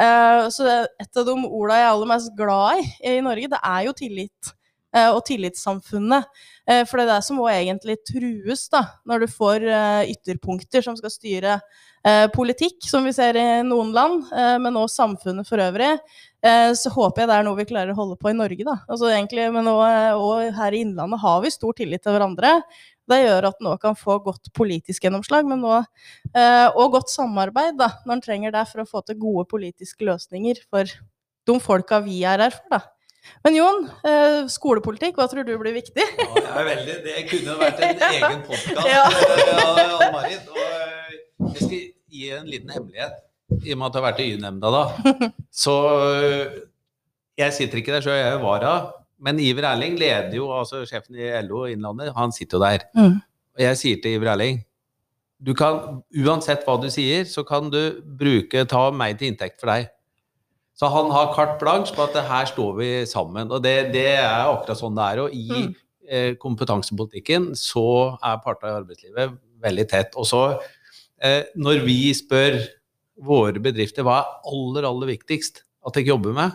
uh, 0.00 0.46
et 0.48 1.20
av 1.20 1.26
de 1.28 1.34
ordene 1.34 1.76
jeg 1.76 1.84
er 1.84 1.90
aller 1.90 2.10
mest 2.14 2.32
glad 2.38 2.80
i 2.80 3.18
i 3.18 3.20
Norge, 3.24 3.50
det 3.52 3.60
er 3.60 3.84
jo 3.88 3.96
tillit. 3.98 4.54
Uh, 4.90 5.12
og 5.12 5.20
tillitssamfunnet. 5.28 6.26
Uh, 6.64 6.80
for 6.88 6.98
det 6.98 7.04
er 7.04 7.12
det 7.12 7.20
som 7.28 7.38
må 7.38 7.50
egentlig 7.52 8.00
trues, 8.08 8.64
da, 8.72 8.86
når 9.06 9.22
du 9.22 9.30
får 9.30 9.68
eh, 9.68 10.10
ytterpunkter 10.16 10.82
som 10.82 10.96
skal 10.98 11.12
styre 11.12 11.60
eh, 12.06 12.26
politikk, 12.34 12.82
som 12.88 13.04
vi 13.04 13.12
ser 13.14 13.36
i 13.36 13.46
noen 13.66 13.92
land, 13.96 14.24
eh, 14.32 14.56
men 14.62 14.78
også 14.78 15.02
samfunnet 15.04 15.48
for 15.48 15.62
øvrig. 15.62 15.92
Eh, 16.42 16.70
så 16.78 16.92
håper 16.94 17.22
jeg 17.22 17.30
det 17.30 17.38
er 17.38 17.46
noe 17.46 17.58
vi 17.58 17.68
klarer 17.68 17.92
å 17.92 17.98
holde 17.98 18.18
på 18.20 18.32
i 18.32 18.36
Norge, 18.36 18.64
da. 18.66 18.78
Altså 18.88 19.10
egentlig, 19.12 19.50
men 19.54 19.68
og 19.70 20.56
her 20.56 20.76
i 20.76 20.84
Innlandet 20.86 21.22
har 21.22 21.42
vi 21.44 21.52
stor 21.52 21.76
tillit 21.76 22.04
til 22.04 22.16
hverandre. 22.16 22.60
Det 23.10 23.18
gjør 23.24 23.48
at 23.50 23.58
en 23.60 23.70
òg 23.72 23.80
kan 23.82 23.98
få 23.98 24.20
godt 24.22 24.52
politisk 24.56 25.04
gjennomslag, 25.06 25.48
men 25.50 25.64
også, 25.66 25.90
og 26.78 26.94
godt 26.94 27.10
samarbeid 27.12 27.76
da, 27.80 27.90
når 28.06 28.18
en 28.18 28.24
trenger 28.24 28.54
det 28.54 28.64
for 28.70 28.84
å 28.84 28.88
få 28.88 29.02
til 29.06 29.18
gode 29.18 29.48
politiske 29.50 30.06
løsninger 30.06 30.62
for 30.70 30.86
de 31.50 31.60
folka 31.62 32.00
vi 32.04 32.22
er 32.28 32.44
her 32.46 32.54
for. 32.54 32.70
da. 32.70 32.80
Men 33.44 33.56
Jon, 33.56 33.84
eh, 34.04 34.46
skolepolitikk, 34.52 35.18
hva 35.18 35.26
tror 35.30 35.46
du 35.46 35.52
blir 35.60 35.76
viktig? 35.76 36.04
Ja, 36.20 36.62
veldig, 36.66 36.96
det 37.04 37.24
kunne 37.30 37.56
vært 37.60 37.82
en 37.84 38.04
egen 38.10 38.42
podkast. 38.46 38.88
Ja. 38.88 39.04
Marit. 40.14 40.48
Og 40.48 40.62
eh, 40.64 41.18
jeg 41.50 41.60
skal 41.60 41.84
gi 42.16 42.30
en 42.36 42.48
liten 42.48 42.72
hemmelighet, 42.74 43.20
i 43.60 43.74
og 43.74 43.80
med 43.80 43.86
at 43.88 43.96
jeg 43.96 44.00
har 44.00 44.06
vært 44.08 44.22
i 44.24 44.28
Y-nemnda 44.34 44.72
da. 44.74 44.84
Så 45.64 45.76
eh, 45.98 46.58
jeg 47.40 47.56
sitter 47.56 47.80
ikke 47.80 47.96
der, 47.96 48.04
så 48.04 48.16
jeg 48.16 48.26
er 48.34 48.42
vara. 48.42 48.74
Men 49.20 49.38
Iver 49.42 49.66
Erling 49.68 49.98
leder 50.00 50.32
jo, 50.38 50.48
altså 50.56 50.82
sjefen 50.88 51.18
i 51.20 51.28
LO 51.44 51.66
Innlandet, 51.68 52.14
han 52.16 52.32
sitter 52.32 52.56
jo 52.58 52.64
der. 52.64 52.84
Mm. 52.96 53.18
Og 53.56 53.62
jeg 53.66 53.76
sier 53.80 54.00
til 54.02 54.16
Iver 54.18 54.32
Erling 54.34 54.60
du 55.40 55.54
kan, 55.56 56.02
Uansett 56.20 56.66
hva 56.66 56.74
du 56.82 56.90
sier, 56.92 57.24
så 57.24 57.40
kan 57.48 57.70
du 57.72 57.78
bruke, 58.20 58.66
ta 58.68 58.82
meg 58.92 59.14
til 59.18 59.30
inntekt 59.32 59.56
for 59.62 59.70
deg. 59.72 59.86
Så 60.76 60.88
han 60.92 61.08
har 61.12 61.30
carte 61.32 61.56
blanche 61.62 61.94
på 61.96 62.04
at 62.04 62.18
her 62.28 62.48
står 62.48 62.74
vi 62.76 62.88
sammen. 63.08 63.48
Og 63.52 63.62
det, 63.64 63.90
det 63.94 64.04
er 64.18 64.50
akkurat 64.50 64.76
sånn 64.80 64.96
det 64.98 65.06
er. 65.06 65.22
Og 65.24 65.32
i 65.32 65.46
Mm. 65.48 65.70
eh, 66.10 66.34
kompetansepolitikken 66.40 67.54
så 67.56 68.18
er 68.20 68.40
partene 68.44 68.72
i 68.72 68.78
arbeidslivet 68.82 69.34
veldig 69.64 69.88
tett. 69.88 70.16
Og 70.20 70.26
så, 70.28 70.42
eh, 71.22 71.44
når 71.56 71.84
vi 71.86 71.98
spør 72.16 72.60
våre 73.20 73.60
bedrifter 73.60 74.04
hva 74.04 74.18
er 74.20 74.52
aller, 74.52 74.88
aller 74.88 75.12
viktigst 75.16 75.62
at 75.86 75.94
dere 75.96 76.12
jobber 76.12 76.36
med, 76.36 76.52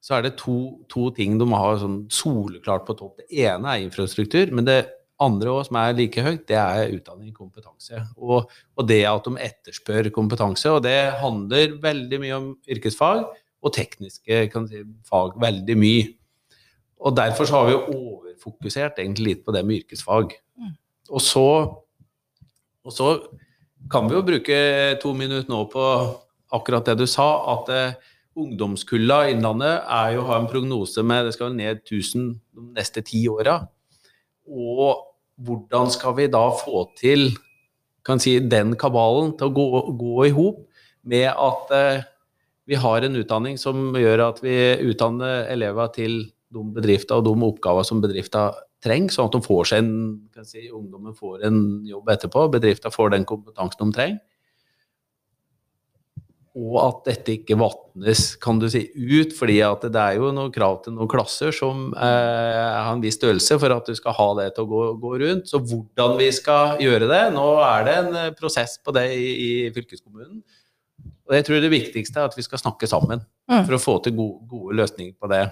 så 0.00 0.18
er 0.18 0.24
det 0.24 0.36
to, 0.38 0.58
to 0.90 1.08
ting 1.14 1.38
de 1.40 1.48
har 1.50 1.80
sånn 1.80 2.04
soleklart 2.12 2.86
på 2.86 2.96
topp. 2.98 3.18
Det 3.20 3.42
ene 3.44 3.74
er 3.74 3.84
infrastruktur, 3.84 4.52
men 4.54 4.68
det 4.68 4.78
andre 5.22 5.50
også, 5.50 5.72
som 5.72 5.80
er 5.80 5.96
like 5.98 6.22
høyt, 6.22 6.44
det 6.46 6.58
er 6.60 6.94
utdanning 6.94 7.32
og 7.32 7.40
kompetanse. 7.42 8.04
Og, 8.16 8.52
og 8.78 8.86
det 8.86 9.00
at 9.10 9.26
de 9.26 9.42
etterspør 9.48 10.10
kompetanse. 10.14 10.70
Og 10.70 10.84
det 10.86 10.96
handler 11.18 11.74
veldig 11.82 12.20
mye 12.22 12.36
om 12.36 12.48
yrkesfag 12.70 13.24
og 13.58 13.74
tekniske 13.74 14.44
kan 14.52 14.68
si, 14.70 14.84
fag. 15.08 15.34
Veldig 15.42 15.76
mye. 15.78 16.06
Og 17.02 17.16
derfor 17.18 17.50
så 17.50 17.58
har 17.58 17.68
vi 17.70 17.96
overfokusert 17.96 19.02
egentlig 19.02 19.32
litt 19.32 19.44
på 19.46 19.54
det 19.54 19.64
med 19.66 19.82
yrkesfag. 19.82 20.36
Mm. 20.58 20.72
Og 21.10 21.24
så, 21.24 21.46
og 22.86 22.94
så 22.94 23.10
kan 23.90 24.06
vi 24.06 24.16
jo 24.18 24.26
bruke 24.26 24.60
to 25.02 25.14
minutter 25.16 25.50
nå 25.50 25.64
på 25.72 25.84
akkurat 26.54 26.86
det 26.86 26.96
du 27.02 27.06
sa, 27.10 27.28
at 27.54 27.74
eh, 27.74 28.14
ungdomskulla 28.38 29.24
i 29.26 29.34
Innlandet 29.34 29.84
er 29.84 30.14
jo, 30.16 30.24
har 30.28 30.42
en 30.42 30.50
prognose 30.50 31.02
med 31.06 31.28
det 31.28 31.34
skal 31.36 31.56
ned 31.56 31.82
1000 31.82 32.30
de 32.38 32.64
neste 32.76 33.02
ti 33.06 33.24
åra. 33.30 33.60
Og 34.48 35.04
hvordan 35.44 35.90
skal 35.94 36.16
vi 36.18 36.30
da 36.32 36.44
få 36.56 36.86
til 36.98 37.30
kan 38.08 38.22
si, 38.22 38.38
den 38.40 38.72
kabalen 38.80 39.34
til 39.36 39.50
å 39.50 39.54
gå, 39.54 39.66
gå 40.00 40.28
i 40.28 40.32
hop 40.32 40.62
med 41.08 41.28
at 41.28 41.74
eh, 41.76 42.06
vi 42.68 42.78
har 42.80 43.04
en 43.04 43.18
utdanning 43.20 43.58
som 43.60 43.92
gjør 43.96 44.24
at 44.30 44.40
vi 44.44 44.56
utdanner 44.88 45.48
elever 45.52 45.92
til 45.92 46.18
de 46.54 46.64
bedrifter 46.76 47.20
og 47.20 47.26
de 47.26 47.34
oppgaver 47.48 47.84
som 47.84 48.00
bedrifter 48.00 48.56
trenger, 48.84 49.12
sånn 49.12 49.28
at 49.28 49.36
de 49.36 49.44
får 49.44 49.70
seg 49.70 49.82
en, 49.82 49.92
si, 50.46 50.68
ungdommen 50.72 51.16
får 51.16 51.44
en 51.48 51.60
jobb 51.88 52.12
etterpå, 52.14 52.46
bedrifter 52.54 52.94
får 52.94 53.12
den 53.16 53.26
kompetansen 53.28 53.82
de 53.90 53.96
trenger. 53.96 54.20
Og 56.56 56.78
at 56.80 57.02
dette 57.10 57.34
ikke 57.36 57.58
vatnes 57.60 58.22
kan 58.40 58.58
du 58.58 58.66
si, 58.72 58.86
ut, 58.94 59.34
fordi 59.36 59.58
at 59.62 59.84
det 59.92 60.00
er 60.00 60.16
jo 60.16 60.30
noen 60.34 60.52
krav 60.54 60.80
til 60.84 60.96
noen 60.96 61.10
klasser 61.10 61.52
som 61.54 61.90
eh, 61.92 62.62
har 62.72 62.92
en 62.94 63.02
viss 63.04 63.18
størrelse 63.20 63.58
for 63.60 63.74
at 63.74 63.86
du 63.86 63.94
skal 63.98 64.16
ha 64.16 64.28
det 64.40 64.48
til 64.56 64.64
å 64.64 64.70
gå, 64.72 64.84
gå 65.02 65.12
rundt. 65.24 65.50
Så 65.50 65.60
hvordan 65.60 66.16
vi 66.18 66.30
skal 66.34 66.80
gjøre 66.82 67.10
det 67.10 67.22
Nå 67.36 67.46
er 67.66 67.86
det 67.86 67.96
en 68.00 68.20
eh, 68.24 68.34
prosess 68.38 68.78
på 68.82 68.94
det 68.96 69.06
i, 69.14 69.28
i 69.28 69.50
fylkeskommunen. 69.76 70.40
Og 71.28 71.36
jeg 71.36 71.44
tror 71.44 71.60
det 71.60 71.74
viktigste 71.74 72.22
er 72.22 72.30
at 72.30 72.36
vi 72.38 72.46
skal 72.46 72.62
snakke 72.64 72.88
sammen 72.90 73.26
Mm. 73.48 73.62
for 73.64 73.78
å 73.78 73.80
få 73.80 73.94
til 74.04 74.12
gode, 74.12 74.42
gode 74.44 74.74
løsninger 74.76 75.14
på 75.16 75.28
det. 75.32 75.46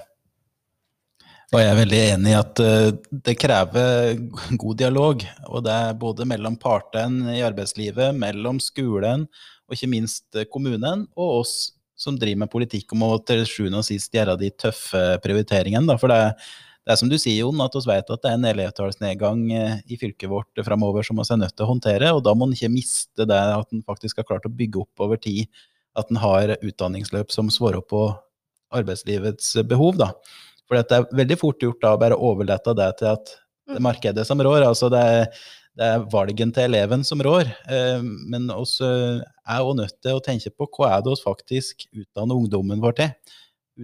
Og 1.54 1.60
jeg 1.62 1.70
er 1.70 1.78
veldig 1.78 1.98
enig 2.10 2.32
i 2.32 2.36
at 2.36 2.60
eh, 2.60 2.88
det 3.24 3.36
krever 3.38 4.16
god 4.62 4.80
dialog. 4.82 5.22
Og 5.46 5.62
det 5.64 5.76
er 5.86 6.00
både 6.00 6.26
mellom 6.28 6.58
partene 6.60 7.36
i 7.38 7.44
arbeidslivet, 7.46 8.16
mellom 8.18 8.58
skolen 8.60 9.24
og 9.66 9.76
ikke 9.76 9.90
minst 9.90 10.38
eh, 10.38 10.48
kommunen, 10.50 11.06
og 11.16 11.42
oss 11.42 11.56
som 11.96 12.18
driver 12.20 12.44
med 12.44 12.52
politikk 12.52 12.92
om 12.92 13.06
å 13.06 13.16
til 13.24 13.42
sjuende 13.48 13.80
og 13.80 13.86
sist 13.86 14.12
gjøre 14.12 14.36
de 14.40 14.50
tøffe 14.52 15.02
prioriteringene. 15.24 15.88
Da. 15.88 15.96
For 16.00 16.12
det, 16.12 16.18
det 16.86 16.92
er 16.92 16.98
som 17.00 17.10
du 17.10 17.16
sier, 17.18 17.40
Jon, 17.40 17.62
at 17.64 17.74
vi 17.74 17.82
vet 17.88 18.10
at 18.12 18.22
det 18.22 18.30
er 18.30 18.36
en 18.36 18.50
elevtallsnedgang 18.50 19.40
eh, 19.56 19.78
i 19.90 19.98
fylket 20.00 20.30
vårt 20.30 20.64
framover 20.66 21.06
som 21.06 21.18
vi 21.18 21.24
er 21.24 21.40
nødt 21.40 21.56
til 21.56 21.66
å 21.66 21.70
håndtere. 21.72 22.12
Og 22.14 22.20
da 22.26 22.36
må 22.36 22.46
en 22.46 22.54
ikke 22.54 22.70
miste 22.70 23.26
det 23.26 23.40
at 23.56 23.72
en 23.74 23.82
faktisk 23.86 24.20
har 24.20 24.28
klart 24.28 24.46
å 24.46 24.52
bygge 24.52 24.84
opp 24.84 25.06
over 25.08 25.18
tid. 25.18 25.48
At 25.96 26.12
en 26.12 26.20
har 26.20 26.52
utdanningsløp 26.60 27.32
som 27.32 27.48
svarer 27.50 27.82
på 27.82 28.10
arbeidslivets 28.76 29.56
behov. 29.66 29.96
da. 29.98 30.12
For 30.68 30.78
det 30.78 30.94
er 30.94 31.10
veldig 31.16 31.38
fort 31.40 31.62
gjort 31.62 31.82
da 31.82 31.94
å 31.94 32.00
bare 32.00 32.18
overlate 32.18 32.74
det 32.76 32.90
til 33.00 33.12
at 33.14 33.34
det 33.66 33.80
er 33.80 33.86
markedet 33.86 34.26
som 34.28 34.42
rår. 34.42 34.62
altså 34.68 34.90
det 34.92 35.00
er, 35.00 35.26
det 35.76 35.84
er 35.84 36.06
valgen 36.12 36.52
til 36.56 36.70
eleven 36.70 37.04
som 37.04 37.20
rår. 37.24 37.50
Eh, 37.68 38.00
men 38.02 38.48
oss 38.54 38.78
eh, 38.84 39.20
er 39.20 39.60
også 39.60 39.76
nødt 39.82 39.98
til 40.04 40.16
å 40.16 40.22
tenke 40.24 40.52
på 40.54 40.68
hva 40.72 40.94
er 40.94 41.04
det 41.04 41.12
oss 41.12 41.24
faktisk 41.24 41.84
utdanner 41.92 42.38
ungdommen 42.38 42.80
vår 42.84 42.96
til. 43.00 43.12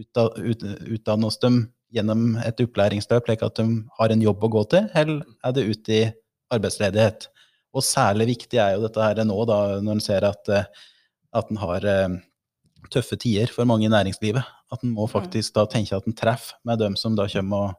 Utdanner 0.02 0.88
Utdanne 0.88 1.28
oss 1.28 1.36
dem 1.42 1.66
gjennom 1.92 2.38
et 2.40 2.60
opplæringsløp 2.64 3.28
slik 3.28 3.44
at 3.44 3.60
de 3.60 3.66
har 3.98 4.14
en 4.14 4.24
jobb 4.24 4.46
å 4.46 4.50
gå 4.54 4.62
til, 4.72 4.88
eller 4.96 5.20
er 5.44 5.52
det 5.52 5.66
ut 5.68 5.90
i 5.92 6.00
arbeidsledighet? 6.52 7.28
Og 7.76 7.84
særlig 7.84 8.30
viktig 8.30 8.60
er 8.60 8.74
jo 8.76 8.86
dette 8.86 9.04
her 9.04 9.20
nå, 9.28 9.36
da, 9.48 9.58
når 9.84 9.98
en 9.98 10.04
ser 10.04 10.24
at, 10.28 10.48
eh, 10.48 10.88
at 11.36 11.52
en 11.52 11.60
har 11.60 11.88
tøffe 12.92 13.16
tider 13.20 13.52
for 13.52 13.68
mange 13.68 13.86
i 13.86 13.92
næringslivet. 13.92 14.48
At 14.72 14.80
en 14.84 14.96
må 14.96 15.04
faktisk 15.08 15.54
da 15.56 15.66
tenke 15.68 15.96
at 15.96 16.08
en 16.08 16.16
treffer 16.16 16.56
med 16.64 16.80
dem 16.80 16.96
som 16.96 17.16
da 17.16 17.28
kommer 17.28 17.68
og 17.68 17.78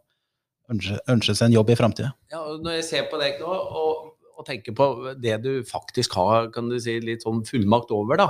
ønsker, 0.71 1.03
ønsker 1.11 1.37
seg 1.37 1.49
en 1.49 1.57
jobb 1.57 1.73
i 1.73 1.77
framtida. 1.79 2.13
Ja, 2.33 2.41
når 2.61 2.79
jeg 2.79 2.87
ser 2.89 3.05
på 3.11 3.19
deg 3.21 3.41
nå, 3.41 3.51
og, 3.51 4.09
og 4.37 4.47
tenker 4.47 4.75
på 4.77 4.89
det 5.19 5.37
du 5.43 5.53
faktisk 5.67 6.15
har 6.19 6.49
kan 6.53 6.71
du 6.71 6.79
si, 6.81 6.99
litt 7.03 7.25
sånn 7.25 7.43
fullmakt 7.47 7.93
over, 7.95 8.19
da, 8.19 8.29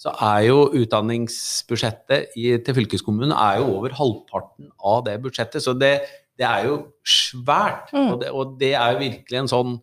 så 0.00 0.14
er 0.24 0.46
jo 0.46 0.64
utdanningsbudsjettet 0.80 2.38
i, 2.40 2.54
til 2.64 2.76
fylkeskommunen 2.78 3.34
er 3.36 3.60
jo 3.60 3.74
over 3.74 3.92
halvparten 3.98 4.70
av 4.80 5.04
det 5.04 5.18
budsjettet. 5.20 5.60
Så 5.60 5.74
det, 5.76 5.98
det 6.40 6.46
er 6.48 6.70
jo 6.70 6.78
svært. 7.04 7.92
Mm. 7.92 8.06
Og, 8.06 8.16
det, 8.22 8.30
og 8.32 8.54
det 8.62 8.72
er 8.78 8.94
jo 8.94 9.02
virkelig 9.02 9.40
en 9.42 9.50
sånn 9.52 9.74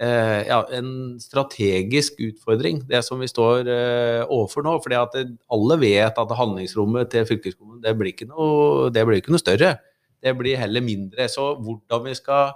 eh, 0.00 0.48
ja, 0.48 0.62
en 0.78 1.18
strategisk 1.20 2.22
utfordring, 2.24 2.80
det 2.88 3.02
som 3.04 3.20
vi 3.20 3.28
står 3.28 3.68
eh, 3.68 4.22
overfor 4.24 4.64
nå. 4.64 4.78
fordi 4.80 4.96
at 4.96 5.18
det, 5.18 5.26
alle 5.52 5.76
vet 5.82 6.24
at 6.24 6.34
handlingsrommet 6.40 7.12
til 7.12 7.28
fylkeskommunen 7.28 7.84
det 7.84 7.94
blir 8.00 8.14
ikke 8.14 8.30
noe, 8.30 8.88
det 8.94 9.04
blir 9.04 9.20
ikke 9.20 9.36
noe 9.36 9.44
større. 9.44 9.74
Det 10.20 10.34
blir 10.38 10.60
heller 10.60 10.84
mindre. 10.84 11.28
Så 11.32 11.54
hvordan 11.60 12.04
vi 12.06 12.14
skal 12.18 12.52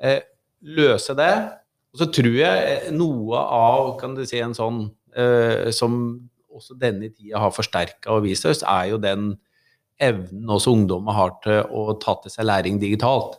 eh, 0.00 0.20
løse 0.64 1.14
det 1.18 1.32
Og 1.94 2.00
så 2.00 2.08
tror 2.10 2.34
jeg 2.34 2.68
eh, 2.70 2.92
noe 2.94 3.38
av 3.38 3.94
kan 4.00 4.16
du 4.16 4.24
si, 4.26 4.40
en 4.42 4.56
sånn 4.56 4.86
eh, 5.14 5.70
som 5.70 5.98
også 6.54 6.76
denne 6.78 7.10
tida 7.10 7.42
har 7.42 7.54
forsterka 7.54 8.12
og 8.14 8.24
vist 8.26 8.46
oss, 8.46 8.62
er 8.66 8.92
jo 8.92 8.98
den 9.02 9.34
evnen 10.02 10.50
også 10.50 10.74
ungdommer 10.74 11.14
har 11.14 11.34
til 11.44 11.62
å 11.70 11.94
ta 12.02 12.16
til 12.22 12.34
seg 12.34 12.48
læring 12.48 12.80
digitalt. 12.82 13.38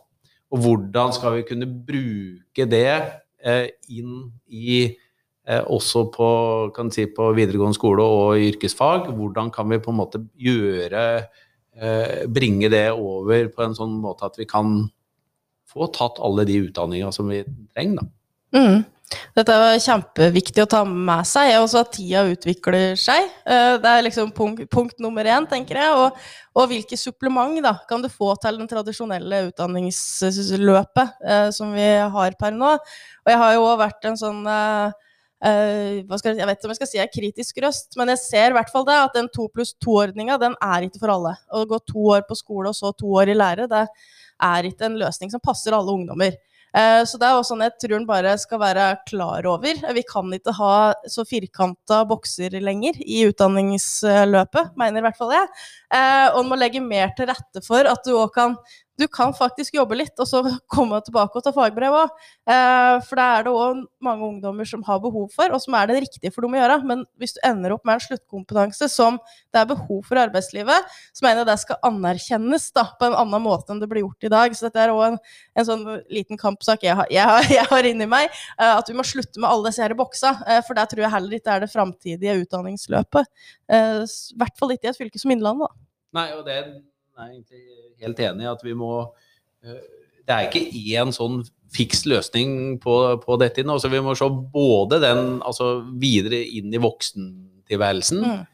Og 0.52 0.62
hvordan 0.62 1.12
skal 1.16 1.38
vi 1.38 1.46
kunne 1.48 1.68
bruke 1.68 2.68
det 2.70 2.92
eh, 3.44 3.66
inn 3.92 4.28
i 4.48 4.78
eh, 4.86 5.62
også 5.62 6.06
på, 6.14 6.28
si, 6.94 7.08
på 7.12 7.30
videregående 7.36 7.76
skole 7.76 8.04
og 8.04 8.44
yrkesfag? 8.52 9.10
Hvordan 9.16 9.50
kan 9.54 9.68
vi 9.72 9.80
på 9.82 9.92
en 9.92 10.00
måte 10.00 10.22
gjøre 10.38 11.26
Bringe 12.32 12.70
det 12.72 12.86
over 12.94 13.50
på 13.52 13.64
en 13.66 13.74
sånn 13.76 13.98
måte 14.00 14.24
at 14.24 14.38
vi 14.40 14.46
kan 14.48 14.86
få 15.68 15.88
tatt 15.92 16.20
alle 16.24 16.46
de 16.48 16.62
utdanningene 16.66 17.12
som 17.12 17.28
vi 17.28 17.42
trenger, 17.74 18.00
da. 18.00 18.06
Mm. 18.56 18.84
Dette 19.36 19.54
er 19.54 19.76
kjempeviktig 19.78 20.64
å 20.64 20.70
ta 20.70 20.80
med 20.88 21.26
seg, 21.28 21.52
og 21.54 21.66
også 21.66 21.82
at 21.84 21.92
tida 21.94 22.24
utvikler 22.26 22.96
seg. 22.98 23.28
Eh, 23.46 23.76
Det 23.82 23.90
er 23.90 24.02
liksom 24.02 24.32
punkt, 24.34 24.64
punkt 24.72 24.98
nummer 25.02 25.24
én, 25.30 25.46
tenker 25.46 25.78
jeg. 25.78 25.92
Og, 25.94 26.16
og 26.56 26.68
hvilke 26.72 26.98
supplement 26.98 27.60
da, 27.62 27.76
kan 27.88 28.02
du 28.02 28.08
få 28.10 28.32
til 28.42 28.58
den 28.58 28.70
tradisjonelle 28.70 29.44
utdanningsløpet 29.50 31.22
eh, 31.22 31.50
som 31.54 31.74
vi 31.76 31.86
har 32.16 32.38
per 32.40 32.56
nå. 32.56 32.72
Og 32.74 33.30
jeg 33.30 33.42
har 33.44 33.54
jo 33.54 33.66
også 33.68 33.82
vært 33.84 34.10
en 34.10 34.18
sånn 34.24 34.42
eh, 34.50 34.96
hva 35.40 36.16
skal 36.18 36.38
jeg 36.38 36.46
vet 36.48 36.56
ikke 36.58 36.64
om 36.68 36.72
jeg 36.72 36.78
skal 36.80 36.88
si 36.90 36.98
er 37.02 37.12
kritisk 37.12 37.58
røst, 37.62 37.96
men 38.00 38.08
jeg 38.08 38.22
ser 38.22 38.50
i 38.50 38.56
hvert 38.56 38.70
fall 38.72 38.86
det 38.88 38.96
at 38.96 39.14
den 39.18 39.28
to 39.34 39.48
pluss 39.52 39.74
to-ordninga 39.84 40.38
den 40.40 40.56
er 40.64 40.86
ikke 40.86 41.02
for 41.02 41.12
alle. 41.12 41.36
Å 41.52 41.66
gå 41.68 41.78
to 41.84 42.06
år 42.16 42.24
på 42.28 42.38
skole 42.38 42.72
og 42.72 42.78
så 42.78 42.94
to 42.96 43.10
år 43.20 43.28
i 43.34 43.36
lære, 43.36 43.68
det 43.68 43.86
er 44.42 44.68
ikke 44.68 44.88
en 44.88 44.98
løsning 45.00 45.30
som 45.30 45.40
passer 45.44 45.76
alle 45.76 45.92
ungdommer. 45.92 46.32
Eh, 46.76 47.02
Så 47.08 47.16
det 47.20 47.24
er 47.28 47.36
også 47.36 47.54
sånn 47.54 47.62
jeg 47.64 47.76
tror 47.80 47.96
en 47.96 48.08
bare 48.08 48.38
skal 48.38 48.58
være 48.60 48.86
klar 49.08 49.46
over. 49.48 49.78
Vi 49.94 50.02
kan 50.08 50.32
ikke 50.32 50.52
ha 50.58 50.94
så 51.08 51.24
firkanta 51.24 52.02
bokser 52.08 52.56
lenger 52.60 52.98
i 53.00 53.22
utdanningsløpet, 53.30 54.74
mener 54.76 55.00
i 55.00 55.06
hvert 55.06 55.16
fall 55.16 55.32
jeg. 55.32 55.48
Eh, 55.92 56.26
Og 56.34 56.42
en 56.42 56.50
må 56.50 56.58
legge 56.58 56.82
mer 56.84 57.12
til 57.16 57.28
rette 57.30 57.64
for 57.64 57.86
at 57.88 58.04
du 58.04 58.12
òg 58.16 58.32
kan 58.34 58.56
du 58.96 59.04
kan 59.12 59.34
faktisk 59.36 59.74
jobbe 59.76 59.96
litt, 59.98 60.14
og 60.22 60.28
så 60.28 60.40
komme 60.74 60.98
tilbake 61.04 61.36
og 61.36 61.44
ta 61.44 61.52
fagbrev 61.52 61.96
òg. 61.98 62.14
For 63.06 63.18
det 63.18 63.24
er 63.26 63.44
det 63.46 63.52
òg 63.52 63.82
mange 64.06 64.24
ungdommer 64.30 64.68
som 64.68 64.82
har 64.86 65.00
behov 65.02 65.26
for, 65.34 65.52
og 65.52 65.60
som 65.60 65.74
er 65.76 65.90
det 65.90 65.98
riktige 66.06 66.32
for 66.32 66.46
dem 66.46 66.54
å 66.56 66.60
gjøre. 66.60 66.78
Men 66.88 67.02
hvis 67.20 67.34
du 67.36 67.40
ender 67.44 67.74
opp 67.74 67.84
med 67.84 67.98
en 67.98 68.04
sluttkompetanse 68.06 68.88
som 68.92 69.18
det 69.52 69.60
er 69.60 69.68
behov 69.68 70.00
for 70.06 70.16
i 70.16 70.22
arbeidslivet, 70.24 70.88
så 71.12 71.26
mener 71.26 71.42
jeg 71.42 71.50
det 71.50 71.58
skal 71.64 71.80
anerkjennes 71.90 72.68
da, 72.76 72.86
på 72.96 73.08
en 73.10 73.18
annen 73.20 73.44
måte 73.44 73.74
enn 73.74 73.82
det 73.82 73.90
blir 73.90 74.04
gjort 74.06 74.28
i 74.28 74.32
dag. 74.32 74.56
Så 74.56 74.68
dette 74.68 74.80
er 74.86 74.94
òg 74.94 75.04
en, 75.10 75.20
en 75.60 75.68
sånn 75.68 75.84
liten 76.12 76.40
kampsak 76.40 76.88
jeg 76.88 76.96
har, 76.96 77.12
jeg 77.12 77.28
har, 77.28 77.50
jeg 77.58 77.68
har 77.72 77.90
inni 77.92 78.08
meg. 78.10 78.32
eh, 78.56 78.72
At 78.78 78.88
vi 78.88 78.96
må 78.96 79.04
slutte 79.06 79.42
med 79.42 79.50
alle 79.50 79.68
disse 79.70 79.84
her 79.84 79.96
boksa. 79.98 80.36
eh, 80.48 80.62
For 80.66 80.78
der 80.78 80.88
tror 80.90 81.04
jeg 81.04 81.12
heller 81.18 81.36
ikke 81.36 81.50
det 81.50 81.54
er 81.58 81.64
det 81.66 81.72
framtidige 81.74 82.40
utdanningsløpet. 82.46 83.28
Eh, 83.68 84.02
I 84.08 84.40
hvert 84.40 84.56
fall 84.60 84.72
ikke 84.76 84.88
i 84.88 84.94
et 84.94 85.00
fylke 85.04 85.20
som 85.20 85.32
Innlandet, 85.36 85.68
da. 85.68 85.84
Nei, 86.16 86.30
og 86.38 86.46
det 86.48 86.56
er 87.22 87.32
egentlig 87.32 87.62
helt 88.02 88.22
enig 88.28 88.46
i 88.46 88.50
at 88.52 88.64
vi 88.64 88.74
må 88.76 88.90
eh, 89.64 89.80
Det 90.26 90.34
er 90.34 90.48
ikke 90.48 90.64
én 90.98 91.12
sånn 91.14 91.44
fiks 91.74 92.04
løsning 92.06 92.78
på, 92.82 92.94
på 93.22 93.36
dette 93.38 93.62
nå. 93.66 93.76
Så 93.78 93.90
vi 93.92 94.00
må 94.02 94.14
se 94.18 94.26
både 94.30 94.98
den 95.02 95.40
altså 95.40 95.84
videre 96.02 96.40
inn 96.42 96.72
i 96.74 96.82
voksentilværelsen, 96.82 98.24
Mm. 98.26 98.46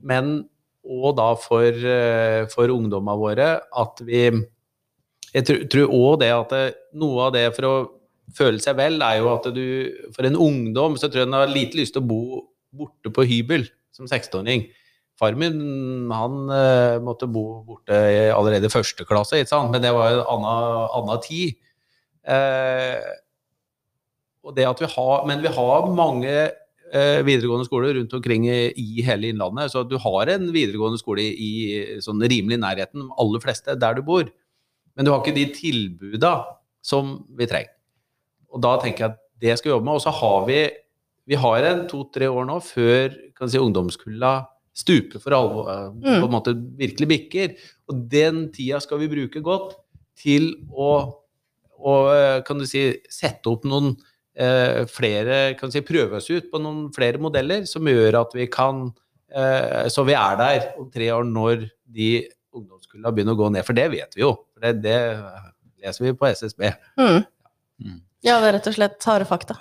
men 0.00 0.48
og 0.88 1.16
da 1.18 1.34
for, 1.36 1.68
eh, 1.68 2.46
for 2.48 2.70
ungdommene 2.72 3.18
våre 3.20 3.48
at 3.60 4.00
vi 4.06 4.30
Jeg 5.34 5.44
tror 5.68 5.90
òg 5.92 6.20
det 6.22 6.30
at 6.32 6.48
det, 6.54 6.74
noe 6.96 7.26
av 7.26 7.32
det 7.34 7.54
for 7.54 7.66
å 7.68 7.74
føle 8.32 8.60
seg 8.60 8.76
vel, 8.78 9.02
er 9.02 9.18
jo 9.18 9.28
at 9.34 9.44
du 9.52 9.92
For 10.16 10.24
en 10.24 10.36
ungdom 10.36 10.96
så 10.96 11.10
tror 11.10 11.24
jeg 11.24 11.28
en 11.28 11.36
har 11.36 11.52
lite 11.52 11.76
lyst 11.76 11.92
til 11.92 12.02
å 12.02 12.08
bo 12.08 12.48
borte 12.72 13.12
på 13.12 13.26
hybel 13.28 13.66
som 13.92 14.06
16-åring. 14.06 14.68
Far 15.18 15.34
min 15.38 15.58
han 16.14 16.36
uh, 16.46 16.98
måtte 17.02 17.26
bo 17.30 17.64
borte 17.66 17.96
allerede 18.30 18.68
i 18.68 18.72
første 18.72 19.06
klasse, 19.08 19.40
ikke 19.40 19.50
sant? 19.50 19.72
men 19.74 19.82
det 19.82 19.90
var 19.94 20.20
en 20.20 20.46
annen, 20.46 21.18
tid. 21.24 21.58
Uh, 22.22 23.02
og 24.46 24.54
det 24.56 24.68
at 24.68 24.80
vi 24.80 24.90
har, 24.92 25.26
men 25.28 25.42
vi 25.42 25.50
har 25.52 25.88
mange 25.90 26.34
uh, 26.94 27.20
videregående 27.26 27.66
skoler 27.66 27.98
rundt 27.98 28.14
omkring 28.14 28.46
i, 28.46 28.60
i 28.78 29.04
hele 29.04 29.32
Innlandet. 29.32 29.72
Så 29.74 29.82
du 29.82 29.96
har 30.00 30.30
en 30.30 30.52
videregående 30.54 31.00
skole 31.02 31.26
i, 31.26 31.32
i 31.34 32.02
sånn 32.04 32.22
rimelig 32.22 32.60
nærheten, 32.62 33.10
aller 33.18 33.42
fleste, 33.42 33.74
der 33.74 33.98
du 33.98 34.04
bor. 34.06 34.30
Men 34.94 35.06
du 35.06 35.12
har 35.12 35.22
ikke 35.22 35.34
de 35.34 35.48
tilbuda 35.54 36.36
som 36.84 37.18
vi 37.38 37.48
trenger. 37.50 37.74
Og 38.54 38.62
da 38.64 38.76
tenker 38.80 39.04
jeg 39.04 39.12
at 39.12 39.24
det 39.42 39.58
skal 39.58 39.70
vi 39.70 39.74
jobbe 39.74 39.86
med. 39.90 39.98
Og 39.98 40.06
så 40.06 40.14
har 40.14 40.46
vi 40.46 40.62
vi 41.28 41.36
har 41.36 41.66
en 41.68 41.82
to-tre 41.90 42.30
år 42.32 42.46
nå 42.48 42.54
før 42.64 43.12
kan 43.36 43.50
si, 43.52 43.60
ungdomskulla 43.60 44.30
stuper 44.78 45.22
for 45.22 45.34
alvor, 45.36 45.70
eh, 45.72 45.88
på 46.06 46.26
en 46.28 46.34
måte 46.34 46.54
virkelig 46.78 47.08
bikker. 47.12 47.56
Og 47.90 48.04
den 48.12 48.46
tida 48.54 48.80
skal 48.84 49.02
vi 49.02 49.10
bruke 49.10 49.42
godt 49.44 49.74
til 50.18 50.52
å, 50.70 50.92
å 51.78 51.96
eh, 52.14 52.38
kan 52.46 52.60
du 52.60 52.66
si, 52.68 52.84
sette 53.12 53.50
opp 53.50 53.66
noen 53.68 53.92
eh, 54.38 54.84
flere 54.90 55.58
kan 55.58 55.70
du 55.70 55.76
si, 55.76 55.84
Prøve 55.86 56.20
oss 56.20 56.30
ut 56.30 56.50
på 56.50 56.62
noen 56.62 56.88
flere 56.94 57.20
modeller 57.22 57.66
som 57.70 57.86
gjør 57.86 58.20
at 58.22 58.34
vi 58.36 58.48
kan 58.50 58.88
eh, 59.30 59.86
Så 59.92 60.06
vi 60.08 60.16
er 60.18 60.40
der 60.40 60.68
om 60.80 60.90
tre 60.94 61.10
år 61.14 61.26
når 61.28 61.68
de 61.86 62.10
ungdomskulla 62.58 63.12
begynner 63.14 63.36
å 63.36 63.38
gå 63.38 63.48
ned. 63.54 63.66
For 63.66 63.76
det 63.76 63.86
vet 63.92 64.16
vi 64.16 64.24
jo. 64.24 64.32
For 64.54 64.64
det, 64.64 64.82
det 64.82 64.98
leser 65.84 66.08
vi 66.08 66.14
på 66.18 66.26
SSB. 66.30 66.70
Mm. 66.98 67.20
Mm. 67.84 67.98
Ja, 68.26 68.38
det 68.40 68.48
er 68.48 68.56
rett 68.58 68.70
og 68.70 68.74
slett 68.74 69.06
harde 69.06 69.28
fakta. 69.28 69.58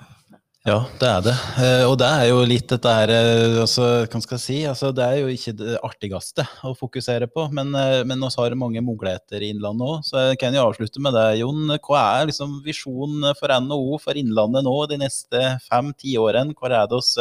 Ja, 0.67 0.81
det 0.99 1.07
er 1.07 1.21
det. 1.23 1.33
Eh, 1.63 1.83
Og 1.87 1.93
det 1.95 2.07
er 2.11 2.25
jo 2.27 2.41
litt 2.43 2.65
dette 2.67 2.91
her 2.91 3.11
eh, 3.13 3.53
altså, 3.61 3.85
Hva 4.03 4.19
skal 4.19 4.35
jeg 4.35 4.43
si? 4.43 4.57
Altså, 4.67 4.89
det 4.91 5.05
er 5.05 5.21
jo 5.21 5.29
ikke 5.31 5.53
det 5.61 5.77
artigste 5.79 6.43
å 6.67 6.73
fokusere 6.75 7.29
på, 7.31 7.45
men, 7.55 7.71
eh, 7.71 8.01
men 8.03 8.19
vi 8.19 8.31
har 8.35 8.55
mange 8.59 8.83
muligheter 8.83 9.45
i 9.45 9.53
Innlandet 9.53 9.87
òg. 9.87 10.03
Så 10.03 10.25
jeg 10.25 10.41
kan 10.41 10.57
jo 10.57 10.65
avslutte 10.67 10.99
med 10.99 11.15
det, 11.15 11.39
Jon. 11.39 11.71
Hva 11.87 12.03
er 12.17 12.27
liksom 12.33 12.59
visjonen 12.67 13.31
for 13.39 13.55
NHO 13.63 14.01
for 14.03 14.19
Innlandet 14.19 14.67
nå 14.67 14.75
de 14.91 14.99
neste 15.05 15.47
fem-ti 15.69 16.19
årene? 16.19 16.51
Hvor 16.59 16.75
er 16.75 16.83
det 16.83 16.99
oss 16.99 17.15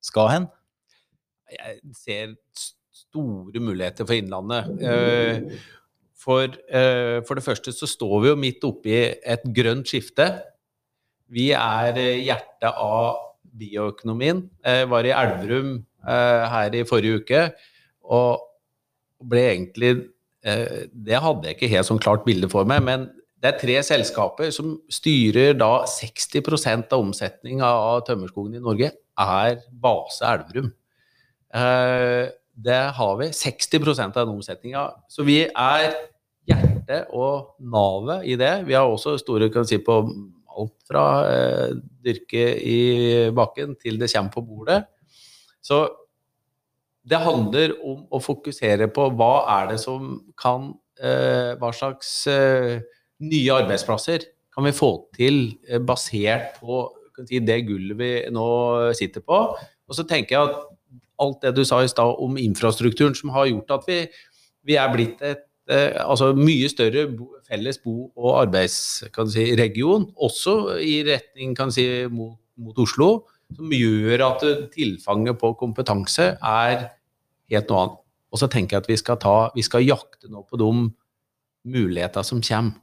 skal 0.00 0.32
hen? 0.32 0.50
jeg 1.48 1.78
ser 1.96 2.34
store 2.92 3.60
muligheter 3.60 4.08
for 4.08 4.16
Innlandet. 4.16 4.68
For, 6.18 6.56
for 7.24 7.38
det 7.38 7.44
første 7.44 7.72
så 7.72 7.88
står 7.88 8.20
vi 8.20 8.32
jo 8.32 8.44
midt 8.48 8.64
oppi 8.68 8.96
et 9.12 9.44
grønt 9.56 9.88
skifte. 9.92 10.32
Vi 11.32 11.50
er 11.56 11.98
eh, 11.98 12.22
hjertet 12.24 12.70
av 12.70 13.18
bioøkonomien. 13.58 14.44
Jeg 14.64 14.88
var 14.90 15.06
i 15.06 15.14
Elverum 15.14 15.72
eh, 15.78 16.44
her 16.52 16.76
i 16.76 16.84
forrige 16.88 17.22
uke 17.22 17.42
og 18.08 18.44
ble 19.28 19.42
egentlig 19.50 19.92
eh, 20.46 20.86
Det 20.92 21.20
hadde 21.20 21.48
jeg 21.48 21.58
ikke 21.58 21.72
helt 21.72 21.88
sånn 21.88 22.02
klart 22.02 22.24
bilde 22.26 22.50
for 22.52 22.68
meg, 22.68 22.84
men 22.86 23.08
det 23.38 23.52
er 23.52 23.60
tre 23.60 23.76
selskaper 23.86 24.50
som 24.54 24.74
styrer 24.90 25.54
da 25.58 25.84
60% 25.86 26.94
av 26.94 27.04
omsetninga 27.04 27.66
av 27.66 28.02
tømmerskogen 28.08 28.56
i 28.58 28.62
Norge, 28.62 28.90
er 29.18 29.60
base 29.70 30.26
Elverum. 30.26 30.72
Eh, 31.54 32.30
det 32.58 32.80
har 32.98 33.18
vi. 33.20 33.28
60% 33.34 34.16
av 34.16 34.24
den 34.24 34.34
omsetninga. 34.34 34.88
Så 35.10 35.22
vi 35.26 35.44
er 35.46 35.92
hjertet 36.48 37.12
og 37.14 37.54
navet 37.60 38.26
i 38.26 38.34
det. 38.40 38.52
Vi 38.66 38.74
har 38.74 38.88
også 38.88 39.14
store 39.20 39.50
kan 39.54 39.68
si, 39.68 39.78
på 39.78 40.00
alt 40.58 40.74
fra 40.88 41.06
eh, 41.28 41.78
dyrke 42.04 42.44
i 42.58 42.80
bakken 43.34 43.76
til 43.80 43.98
det 44.00 44.10
kommer 44.12 44.34
på 44.34 44.44
bordet. 44.46 44.82
Så 45.64 45.84
det 47.08 47.20
handler 47.24 47.74
om 47.86 48.04
å 48.12 48.20
fokusere 48.20 48.88
på 48.92 49.08
hva 49.16 49.32
er 49.58 49.72
det 49.72 49.78
som 49.82 50.18
kan 50.38 50.72
eh, 51.00 51.54
Hva 51.60 51.72
slags 51.72 52.10
eh, 52.30 52.80
nye 53.24 53.54
arbeidsplasser 53.62 54.26
kan 54.54 54.66
vi 54.66 54.74
få 54.76 54.90
til 55.16 55.40
eh, 55.68 55.80
basert 55.80 56.58
på 56.60 56.82
si, 57.24 57.40
det 57.40 57.62
gullet 57.66 57.98
vi 57.98 58.12
nå 58.34 58.48
sitter 58.98 59.24
på. 59.24 59.40
Og 59.88 59.96
så 59.96 60.04
tenker 60.06 60.36
jeg 60.36 60.50
at 60.50 61.00
alt 61.18 61.42
det 61.42 61.54
du 61.56 61.64
sa 61.66 61.80
i 61.82 61.90
stad 61.90 62.20
om 62.22 62.38
infrastrukturen 62.38 63.16
som 63.18 63.32
har 63.34 63.48
gjort 63.50 63.78
at 63.78 63.88
vi, 63.88 63.98
vi 64.68 64.76
er 64.78 64.92
blitt 64.92 65.22
et 65.26 65.47
altså 65.68 66.32
mye 66.36 66.68
større 66.72 67.06
felles 67.48 67.78
bo- 67.82 68.10
og 68.16 68.38
arbeidsregion, 68.46 70.08
også 70.16 70.78
i 70.80 71.02
retning 71.04 71.56
si, 71.74 71.84
mot, 72.08 72.38
mot 72.56 72.78
Oslo, 72.80 73.10
som 73.56 73.72
gjør 73.72 74.24
at 74.26 74.44
tilfanget 74.74 75.38
på 75.40 75.52
kompetanse 75.60 76.34
er 76.36 76.88
helt 77.52 77.70
noe 77.70 77.84
annet. 77.84 78.04
Og 78.28 78.40
så 78.42 78.48
tenker 78.52 78.76
jeg 78.76 78.84
at 78.84 78.90
vi 78.90 78.98
skal, 79.00 79.16
ta, 79.20 79.36
vi 79.54 79.64
skal 79.64 79.86
jakte 79.86 80.28
nå 80.28 80.42
på 80.44 80.58
de 80.60 80.68
mulighetene 81.68 82.26
som 82.26 82.42
kommer. 82.44 82.76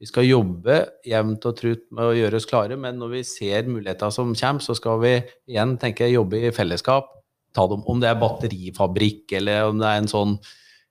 Vi 0.00 0.08
skal 0.10 0.26
jobbe 0.26 0.78
jevnt 1.06 1.44
og 1.48 1.56
trutt 1.56 1.84
med 1.94 2.08
å 2.08 2.16
gjøre 2.16 2.40
oss 2.40 2.48
klare, 2.48 2.76
men 2.76 2.98
når 3.00 3.12
vi 3.12 3.20
ser 3.24 3.68
muligheter 3.70 4.10
som 4.12 4.34
kommer, 4.36 4.64
så 4.64 4.74
skal 4.76 4.98
vi 5.00 5.12
igjen 5.48 5.76
tenke 5.80 6.10
jobbe 6.10 6.42
i 6.42 6.52
fellesskap. 6.52 7.12
Ta 7.54 7.64
dem, 7.70 7.84
om 7.88 8.00
det 8.02 8.10
er 8.10 8.18
batterifabrikk, 8.20 9.36
eller 9.38 9.70
om 9.70 9.78
det 9.80 9.88
er 9.88 10.02
en 10.02 10.10
sånn 10.10 10.34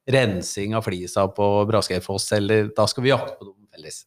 rensing 0.09 0.75
av 0.75 0.81
flisa 0.87 1.27
på 1.27 1.49
Braskeidfoss, 1.69 2.31
eller 2.31 2.71
da 2.75 2.87
skal 2.87 3.05
vi 3.05 3.13
jakte 3.13 3.37
på 3.39 3.45
dem 3.45 3.67
felles. 3.73 4.03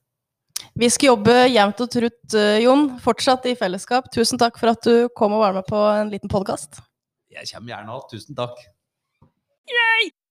Vi 0.76 0.88
skal 0.92 1.12
jobbe 1.14 1.34
jevnt 1.48 1.80
og 1.80 1.90
trutt, 1.92 2.34
eh, 2.34 2.58
Jon. 2.64 2.88
Fortsatt 3.00 3.46
i 3.46 3.54
fellesskap. 3.56 4.10
Tusen 4.12 4.40
takk 4.40 4.58
for 4.60 4.72
at 4.72 4.82
du 4.82 5.08
kom 5.16 5.32
og 5.32 5.44
var 5.44 5.56
med 5.56 5.66
på 5.68 5.76
en 5.76 6.10
liten 6.12 6.32
podkast. 6.32 6.80
Jeg 7.32 7.48
kommer 7.52 7.74
gjerne 7.74 7.92
alt. 7.92 8.10
Tusen 8.12 8.36
takk. 8.36 8.56